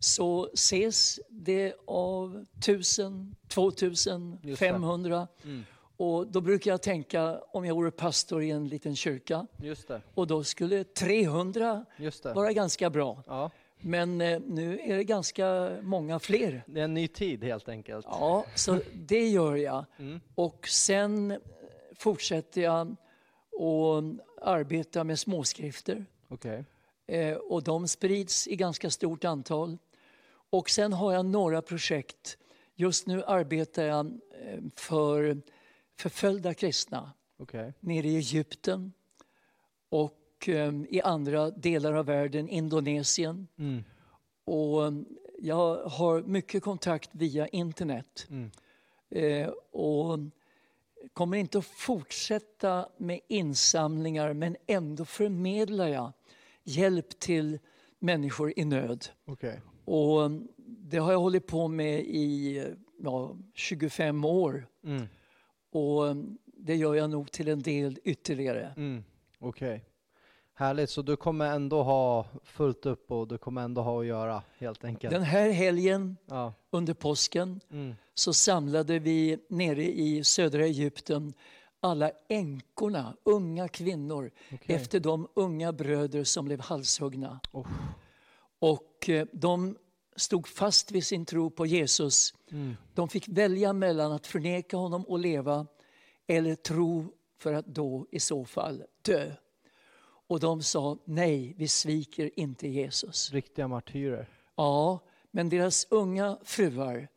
så 0.00 0.50
ses 0.54 1.20
det 1.28 1.74
av 1.86 2.46
1000, 2.58 3.36
2000, 3.48 4.38
Just 4.42 4.60
det. 4.60 4.66
500. 4.66 5.28
Mm. 5.44 5.64
Och 5.96 6.26
då 6.26 6.40
brukar 6.40 6.70
jag 6.70 6.82
tänka 6.82 7.40
om 7.52 7.64
jag 7.64 7.74
vore 7.74 7.90
pastor 7.90 8.42
i 8.42 8.50
en 8.50 8.68
liten 8.68 8.96
kyrka 8.96 9.46
och 10.14 10.26
då 10.26 10.44
skulle 10.44 10.84
300 10.84 11.84
just 11.96 12.22
det. 12.22 12.32
vara 12.32 12.52
ganska 12.52 12.90
bra. 12.90 13.22
Ja. 13.26 13.50
Men 13.80 14.20
eh, 14.20 14.40
nu 14.46 14.80
är 14.80 14.96
det 14.96 15.04
ganska 15.04 15.76
många 15.82 16.18
fler. 16.18 16.62
Det 16.66 16.80
är 16.80 16.84
en 16.84 16.94
ny 16.94 17.08
tid 17.08 17.44
helt 17.44 17.68
enkelt. 17.68 18.06
Ja, 18.08 18.46
så 18.54 18.80
det 18.94 19.28
gör 19.28 19.56
jag. 19.56 19.84
Mm. 19.98 20.20
Och 20.34 20.68
sen 20.68 21.38
fortsätter 21.96 22.60
jag 22.60 22.80
att 22.80 24.46
arbeta 24.46 25.04
med 25.04 25.18
småskrifter. 25.18 26.06
Okej. 26.28 26.64
Eh, 27.06 27.36
och 27.36 27.62
de 27.62 27.88
sprids 27.88 28.48
i 28.48 28.56
ganska 28.56 28.90
stort 28.90 29.24
antal. 29.24 29.78
Och 30.50 30.70
sen 30.70 30.92
har 30.92 31.12
jag 31.12 31.26
några 31.26 31.62
projekt. 31.62 32.38
Just 32.74 33.06
nu 33.06 33.24
arbetar 33.24 33.84
jag 33.84 34.06
eh, 34.06 34.60
för 34.76 35.42
förföljda 35.96 36.54
kristna 36.54 37.12
Okej. 37.36 37.72
nere 37.80 38.08
i 38.08 38.16
Egypten 38.16 38.92
och 39.88 40.48
eh, 40.48 40.74
i 40.88 41.00
andra 41.04 41.50
delar 41.50 41.92
av 41.92 42.06
världen, 42.06 42.48
Indonesien. 42.48 43.48
Mm. 43.56 43.84
Och 44.44 44.86
eh, 44.86 44.92
jag 45.38 45.84
har 45.84 46.22
mycket 46.22 46.62
kontakt 46.62 47.10
via 47.12 47.48
internet. 47.48 48.26
Mm. 48.30 48.50
Eh, 49.10 49.48
och 49.70 50.18
kommer 51.12 51.36
inte 51.36 51.58
att 51.58 51.64
fortsätta 51.66 52.88
med 52.96 53.20
insamlingar 53.28 54.32
men 54.32 54.56
ändå 54.66 55.04
förmedlar 55.04 55.88
jag 55.88 56.12
hjälp 56.62 57.18
till 57.18 57.58
människor 57.98 58.52
i 58.56 58.64
nöd. 58.64 59.06
Okej. 59.24 59.60
Och 59.90 60.24
eh, 60.24 60.30
det 60.66 60.98
har 60.98 61.12
jag 61.12 61.18
hållit 61.20 61.46
på 61.46 61.68
med 61.68 62.00
i 62.00 62.64
ja, 63.02 63.36
25 63.54 64.24
år. 64.24 64.66
Mm. 64.84 65.06
Och 65.72 66.08
eh, 66.08 66.14
det 66.44 66.76
gör 66.76 66.94
jag 66.94 67.10
nog 67.10 67.32
till 67.32 67.48
en 67.48 67.62
del 67.62 67.98
ytterligare. 68.04 68.72
Mm. 68.76 69.04
Okej. 69.38 69.84
Härligt, 70.54 70.90
så 70.90 71.02
du 71.02 71.16
kommer 71.16 71.50
ändå 71.54 71.82
ha 71.82 72.26
fullt 72.44 72.86
upp 72.86 73.10
och 73.10 73.28
du 73.28 73.38
kommer 73.38 73.62
ändå 73.62 73.82
ha 73.82 74.00
att 74.00 74.06
göra 74.06 74.42
helt 74.58 74.84
enkelt? 74.84 75.10
Den 75.12 75.22
här 75.22 75.50
helgen 75.50 76.16
Ja. 76.26 76.54
under 76.70 76.94
påsken 76.94 77.60
Mm. 77.70 77.94
så 78.14 78.32
samlade 78.32 78.98
vi 78.98 79.38
nere 79.48 79.84
i 79.84 80.24
södra 80.24 80.64
Egypten 80.66 81.32
alla 81.80 82.10
änkorna, 82.28 83.16
unga 83.22 83.68
kvinnor, 83.68 84.30
Okej. 84.52 84.76
efter 84.76 85.00
de 85.00 85.28
unga 85.34 85.72
bröder 85.72 86.24
som 86.24 86.44
blev 86.44 86.60
halshuggna. 86.60 87.40
Oh. 87.52 87.66
Och 88.60 89.08
eh, 89.08 89.26
de 89.32 89.76
stod 90.16 90.48
fast 90.48 90.90
vid 90.92 91.04
sin 91.06 91.26
tro 91.26 91.50
på 91.50 91.66
Jesus. 91.66 92.34
De 92.94 93.08
fick 93.08 93.28
välja 93.28 93.72
mellan 93.72 94.12
att 94.12 94.26
förneka 94.26 94.76
honom 94.76 95.04
och 95.04 95.18
leva 95.18 95.66
eller 96.26 96.54
tro 96.54 97.12
för 97.38 97.52
att 97.52 97.66
då 97.66 98.06
i 98.10 98.20
så 98.20 98.44
fall 98.44 98.82
dö. 99.02 99.32
Och 100.02 100.40
de 100.40 100.62
sa 100.62 100.98
nej, 101.04 101.54
vi 101.56 101.68
sviker 101.68 102.30
inte 102.40 102.68
Jesus. 102.68 103.32
Riktiga 103.32 103.68
martyrer. 103.68 104.28
Ja, 104.56 104.98
men 105.30 105.48
deras 105.48 105.86
unga 105.90 106.38
fruar, 106.44 107.08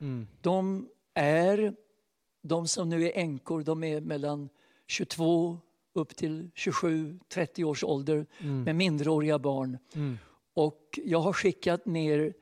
de 0.41 0.89
är, 1.13 1.75
de 2.41 2.67
som 2.67 2.89
nu 2.89 3.05
är 3.05 3.17
änkor, 3.17 3.63
de 3.63 3.83
är 3.83 4.01
mellan 4.01 4.49
22 4.87 5.57
upp 5.93 6.15
till 6.15 6.49
27-30 6.55 7.63
års 7.63 7.83
ålder 7.83 8.25
med 8.63 8.75
minderåriga 8.75 9.39
barn. 9.39 9.77
Och 10.53 10.99
jag 11.05 11.19
har 11.19 11.33
skickat 11.33 11.85
ner 11.85 12.33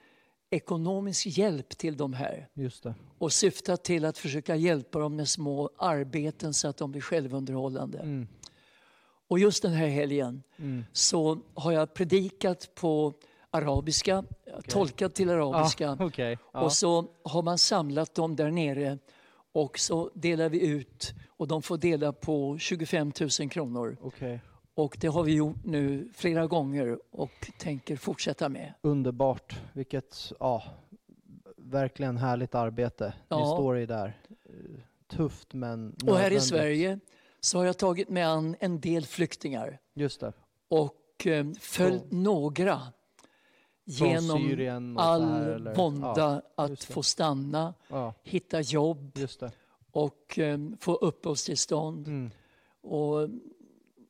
ekonomisk 0.49 1.25
hjälp 1.25 1.77
till 1.77 1.97
de 1.97 2.13
här 2.13 2.47
Just 2.53 2.83
det. 2.83 2.95
och 3.17 3.33
syftat 3.33 3.83
till 3.83 4.05
att 4.05 4.17
försöka 4.17 4.55
hjälpa 4.55 4.99
dem 4.99 5.15
med 5.15 5.27
små 5.27 5.69
arbeten 5.77 6.53
så 6.53 6.67
att 6.67 6.77
de 6.77 6.91
blir 6.91 7.01
självunderhållande. 7.01 8.25
Och 9.27 9.39
just 9.39 9.61
den 9.63 9.71
här 9.71 9.87
helgen 9.87 10.43
så 10.93 11.37
har 11.53 11.71
jag 11.71 11.93
predikat 11.93 12.75
på 12.75 13.13
arabiska, 13.49 14.23
tolkat 14.67 15.15
till 15.15 15.29
arabiska. 15.29 15.89
Ah, 15.89 16.05
okej. 16.05 16.37
Ja. 16.53 16.61
Och 16.61 16.73
så 16.73 17.05
har 17.23 17.41
man 17.41 17.57
samlat 17.57 18.15
dem 18.15 18.35
där 18.35 18.51
nere 18.51 18.97
och 19.53 19.79
så 19.79 20.11
delar 20.13 20.49
vi 20.49 20.67
ut 20.67 21.13
och 21.27 21.47
de 21.47 21.61
får 21.61 21.77
dela 21.77 22.13
på 22.13 22.57
25 22.57 23.11
000 23.39 23.49
kronor. 23.49 23.97
Okej. 24.01 24.41
Och 24.73 24.97
det 24.99 25.07
har 25.07 25.23
vi 25.23 25.35
gjort 25.35 25.65
nu 25.65 26.09
flera 26.13 26.47
gånger 26.47 26.99
och 27.11 27.51
tänker 27.59 27.95
fortsätta 27.95 28.49
med. 28.49 28.73
Underbart. 28.81 29.59
Vilket, 29.73 30.31
ja, 30.39 30.63
verkligen 31.57 32.17
härligt 32.17 32.55
arbete 32.55 33.05
ni 33.07 33.13
Ja. 33.29 33.45
står 33.55 33.77
i 33.77 33.85
där. 33.85 34.19
Tufft 35.07 35.53
men 35.53 35.89
Och 35.89 35.93
här 35.93 36.07
i 36.07 36.09
nödvändigt. 36.15 36.43
Sverige 36.43 36.99
så 37.39 37.57
har 37.57 37.65
jag 37.65 37.77
tagit 37.77 38.09
mig 38.09 38.23
an 38.23 38.55
en 38.59 38.79
del 38.79 39.05
flyktingar 39.05 39.79
Just 39.93 40.19
det. 40.19 40.33
och 40.67 41.27
eh, 41.27 41.45
följt 41.59 42.01
Från- 42.09 42.23
några 42.23 42.81
genom 43.85 44.97
all 44.97 45.21
här, 45.23 45.73
vånda 45.75 46.41
att 46.55 46.69
just 46.69 46.87
det. 46.87 46.93
få 46.93 47.03
stanna, 47.03 47.73
Ja, 47.89 48.13
hitta 48.23 48.61
jobb 48.61 49.17
och 49.91 50.39
eh, 50.39 50.59
få 50.79 50.95
uppehållstillstånd. 50.95 52.07
Mm. 52.07 52.31
Och 52.81 53.29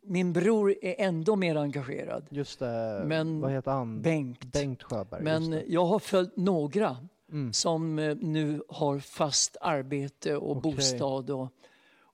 min 0.03 0.33
bror 0.33 0.75
är 0.81 0.95
ändå 0.97 1.35
mer 1.35 1.55
engagerad, 1.55 2.25
Just 2.29 2.59
det. 2.59 3.03
Men 3.05 3.41
Vad 3.41 3.51
heter 3.51 3.71
han? 3.71 4.01
Bengt. 4.01 4.45
Bengt 4.45 4.83
Sjöberg. 4.83 5.23
Men 5.23 5.61
jag 5.67 5.85
har 5.85 5.99
följt 5.99 6.37
några 6.37 6.97
Mm. 7.31 7.53
som 7.53 7.99
eh, 7.99 8.15
nu 8.15 8.63
har 8.69 8.99
fast 8.99 9.57
arbete 9.61 10.35
och 10.37 10.57
Okej. 10.57 10.71
bostad. 10.75 11.29
Och, 11.29 11.47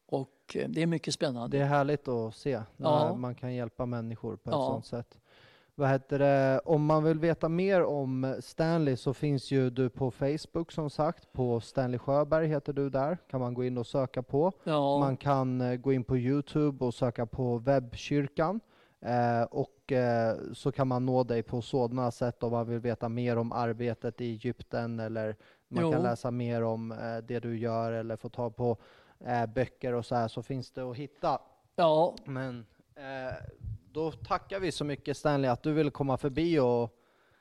och 0.05 0.55
eh, 0.55 0.69
det 0.69 0.81
är 0.81 0.87
mycket 0.87 1.13
spännande. 1.13 1.57
Det 1.57 1.63
är 1.63 1.67
härligt 1.67 2.07
att 2.07 2.35
se 2.35 2.61
när 2.77 2.89
Ja. 2.89 3.15
man 3.15 3.35
kan 3.35 3.53
hjälpa 3.55 3.85
människor 3.85 4.35
på 4.35 4.49
ett 4.49 4.55
Ja. 4.55 4.65
sådant 4.67 4.85
sätt. 4.85 5.17
Vad 5.79 5.89
heter 5.89 6.19
det? 6.19 6.59
Om 6.65 6.85
man 6.85 7.03
vill 7.03 7.19
veta 7.19 7.49
mer 7.49 7.83
om 7.83 8.35
Stanley 8.39 8.95
så 8.95 9.13
finns 9.13 9.51
ju 9.51 9.69
du 9.69 9.89
på 9.89 10.11
Facebook 10.11 10.71
som 10.71 10.89
sagt. 10.89 11.33
På 11.33 11.59
Stanley 11.59 11.97
Sjöberg 11.99 12.47
heter 12.47 12.73
du 12.73 12.89
där. 12.89 13.17
Kan 13.29 13.39
man 13.41 13.53
gå 13.53 13.63
in 13.63 13.77
och 13.77 13.87
söka 13.87 14.23
på. 14.23 14.51
Ja, 14.63 14.99
Man 14.99 15.17
kan 15.17 15.61
eh, 15.61 15.75
gå 15.75 15.93
in 15.93 16.03
på 16.03 16.17
Youtube 16.17 16.85
och 16.85 16.93
söka 16.93 17.25
på 17.25 17.57
webbkyrkan. 17.57 18.59
Eh, 19.01 19.41
och 19.43 19.91
eh, 19.91 20.35
så 20.53 20.71
kan 20.71 20.87
man 20.87 21.05
nå 21.05 21.23
dig 21.23 21.43
på 21.43 21.61
sådana 21.61 22.11
sätt 22.11 22.43
om 22.43 22.51
man 22.51 22.67
vill 22.69 22.79
veta 22.79 23.09
mer 23.09 23.37
om 23.37 23.51
arbetet 23.51 24.21
i 24.21 24.25
Egypten 24.31 24.99
eller 24.99 25.35
man 25.67 25.83
Jo. 25.83 25.91
kan 25.91 26.03
läsa 26.03 26.31
mer 26.31 26.63
om 26.63 26.91
eh, 26.91 27.17
det 27.27 27.39
du 27.39 27.57
gör 27.59 27.91
eller 27.91 28.15
få 28.15 28.29
tag 28.29 28.55
på 28.55 28.77
eh, 29.25 29.45
böcker 29.45 29.93
och 29.93 30.05
så 30.05 30.15
här 30.15 30.27
så 30.27 30.43
finns 30.43 30.71
det 30.71 30.81
att 30.81 30.95
hitta. 30.97 31.39
ja, 31.75 32.15
Men 32.25 32.65
eh, 32.95 33.35
då 33.97 34.11
tackar 34.11 34.59
vi 34.59 34.71
så 34.71 34.85
mycket 34.85 35.17
Stanley 35.17 35.51
att 35.51 35.63
du 35.63 35.73
ville 35.73 35.91
komma 35.91 36.17
förbi 36.17 36.59
och 36.59 36.83
eh, 36.83 36.89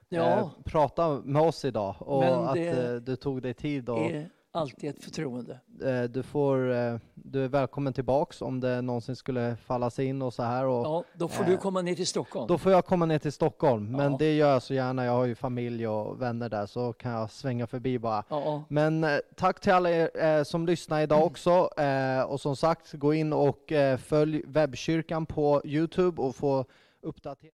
ja 0.09 0.51
prata 0.65 1.21
med 1.25 1.43
oss 1.43 1.65
idag 1.65 1.95
och 1.99 2.51
att 2.51 2.57
eh, 2.57 2.95
du 2.95 3.17
tog 3.17 3.43
dig 3.43 3.55
tid 3.55 3.89
och 3.89 3.99
är 3.99 4.31
alltid 4.57 4.91
ett 4.91 5.05
förtroende. 5.05 5.61
eh, 5.85 6.03
du 6.03 6.23
får 6.23 6.73
eh, 6.73 6.97
du 7.15 7.45
är 7.45 7.49
välkommen 7.49 7.93
tillbaks 7.93 8.43
om 8.43 8.61
det 8.61 8.83
någonsin 8.83 9.17
skulle 9.17 9.57
falla 9.57 9.91
sig 9.91 10.07
in 10.07 10.23
och 10.23 10.35
så 10.35 10.43
här 10.43 10.65
och 10.67 10.87
Ja, 10.87 11.05
då 11.15 11.29
får 11.29 11.45
eh, 11.45 11.51
du 11.51 11.57
komma 11.57 11.83
ner 11.83 11.95
till 11.95 12.07
Stockholm. 12.07 12.47
då 12.47 12.59
får 12.59 12.73
jag 12.73 12.85
komma 12.87 13.07
ner 13.07 13.19
till 13.19 13.33
Stockholm 13.33 13.93
men 13.93 14.13
Ja. 14.13 14.19
det 14.19 14.37
gör 14.37 14.53
jag 14.53 14.63
så 14.63 14.75
gärna 14.75 15.05
jag 15.05 15.13
har 15.13 15.25
ju 15.25 15.35
familj 15.35 15.89
och 15.89 16.23
vänner 16.23 16.49
där 16.49 16.67
så 16.67 16.93
kan 16.93 17.13
jag 17.13 17.31
svänga 17.31 17.67
förbi 17.67 17.99
bara 17.99 18.25
Ja, 18.29 18.65
Men 18.69 19.05
eh, 19.05 19.19
tack 19.37 19.61
till 19.61 19.73
alla 19.73 19.91
er 19.91 20.11
eh, 20.25 20.43
som 20.43 20.67
lyssnar 20.67 21.01
idag 21.03 21.27
också. 21.27 21.71
Eh, 21.81 22.23
och 22.23 22.41
som 22.41 22.57
sagt, 22.57 22.93
gå 22.93 23.15
in 23.15 23.33
och 23.33 23.73
följ 23.99 24.43
webbkyrkan 24.47 25.27
på 25.27 25.63
Youtube 25.65 26.23
och 26.23 26.37
få 26.37 26.65
uppdateringar. 27.03 27.53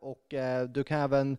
Och 0.00 0.34
du 0.68 0.84
kan 0.84 1.00
även 1.00 1.36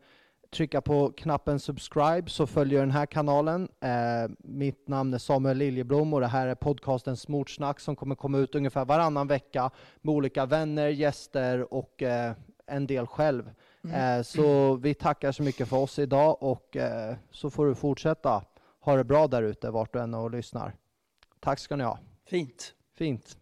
trycka 0.53 0.81
på 0.81 1.11
knappen 1.11 1.59
subscribe 1.59 2.29
så 2.29 2.47
följer 2.47 2.79
den 2.79 2.91
här 2.91 3.05
kanalen. 3.05 3.69
Eh, 3.81 4.31
mitt 4.39 4.87
namn 4.87 5.13
är 5.13 5.17
Samuel 5.17 5.57
Liljeblom 5.57 6.13
och 6.13 6.21
det 6.21 6.27
här 6.27 6.47
är 6.47 6.55
podcasten 6.55 7.17
Smorsnack 7.17 7.79
som 7.79 7.95
kommer 7.95 8.15
komma 8.15 8.37
ut 8.37 8.55
ungefär 8.55 8.85
varannan 8.85 9.27
vecka 9.27 9.71
med 10.01 10.15
olika 10.15 10.45
vänner, 10.45 10.87
gäster 10.87 11.73
och 11.73 12.03
eh, 12.03 12.33
en 12.67 12.87
del 12.87 13.07
själv. 13.07 13.51
Eh, 13.93 14.21
så 14.21 14.75
vi 14.75 14.93
tackar 14.93 15.31
så 15.31 15.43
mycket 15.43 15.67
för 15.67 15.77
oss 15.77 15.99
idag 15.99 16.43
och 16.43 16.77
eh, 16.77 17.15
så 17.31 17.49
får 17.49 17.65
du 17.65 17.75
fortsätta 17.75 18.43
ha 18.79 18.95
det 18.95 19.03
bra 19.03 19.27
där 19.27 19.43
ute 19.43 19.71
vart 19.71 19.93
du 19.93 19.99
än 19.99 20.13
är 20.13 20.17
och 20.17 20.31
lyssnar. 20.31 20.75
Tack 21.39 21.59
ska 21.59 21.75
ni 21.75 21.83
ha. 21.83 21.99
fint. 22.25 22.73
Fint. 22.95 23.37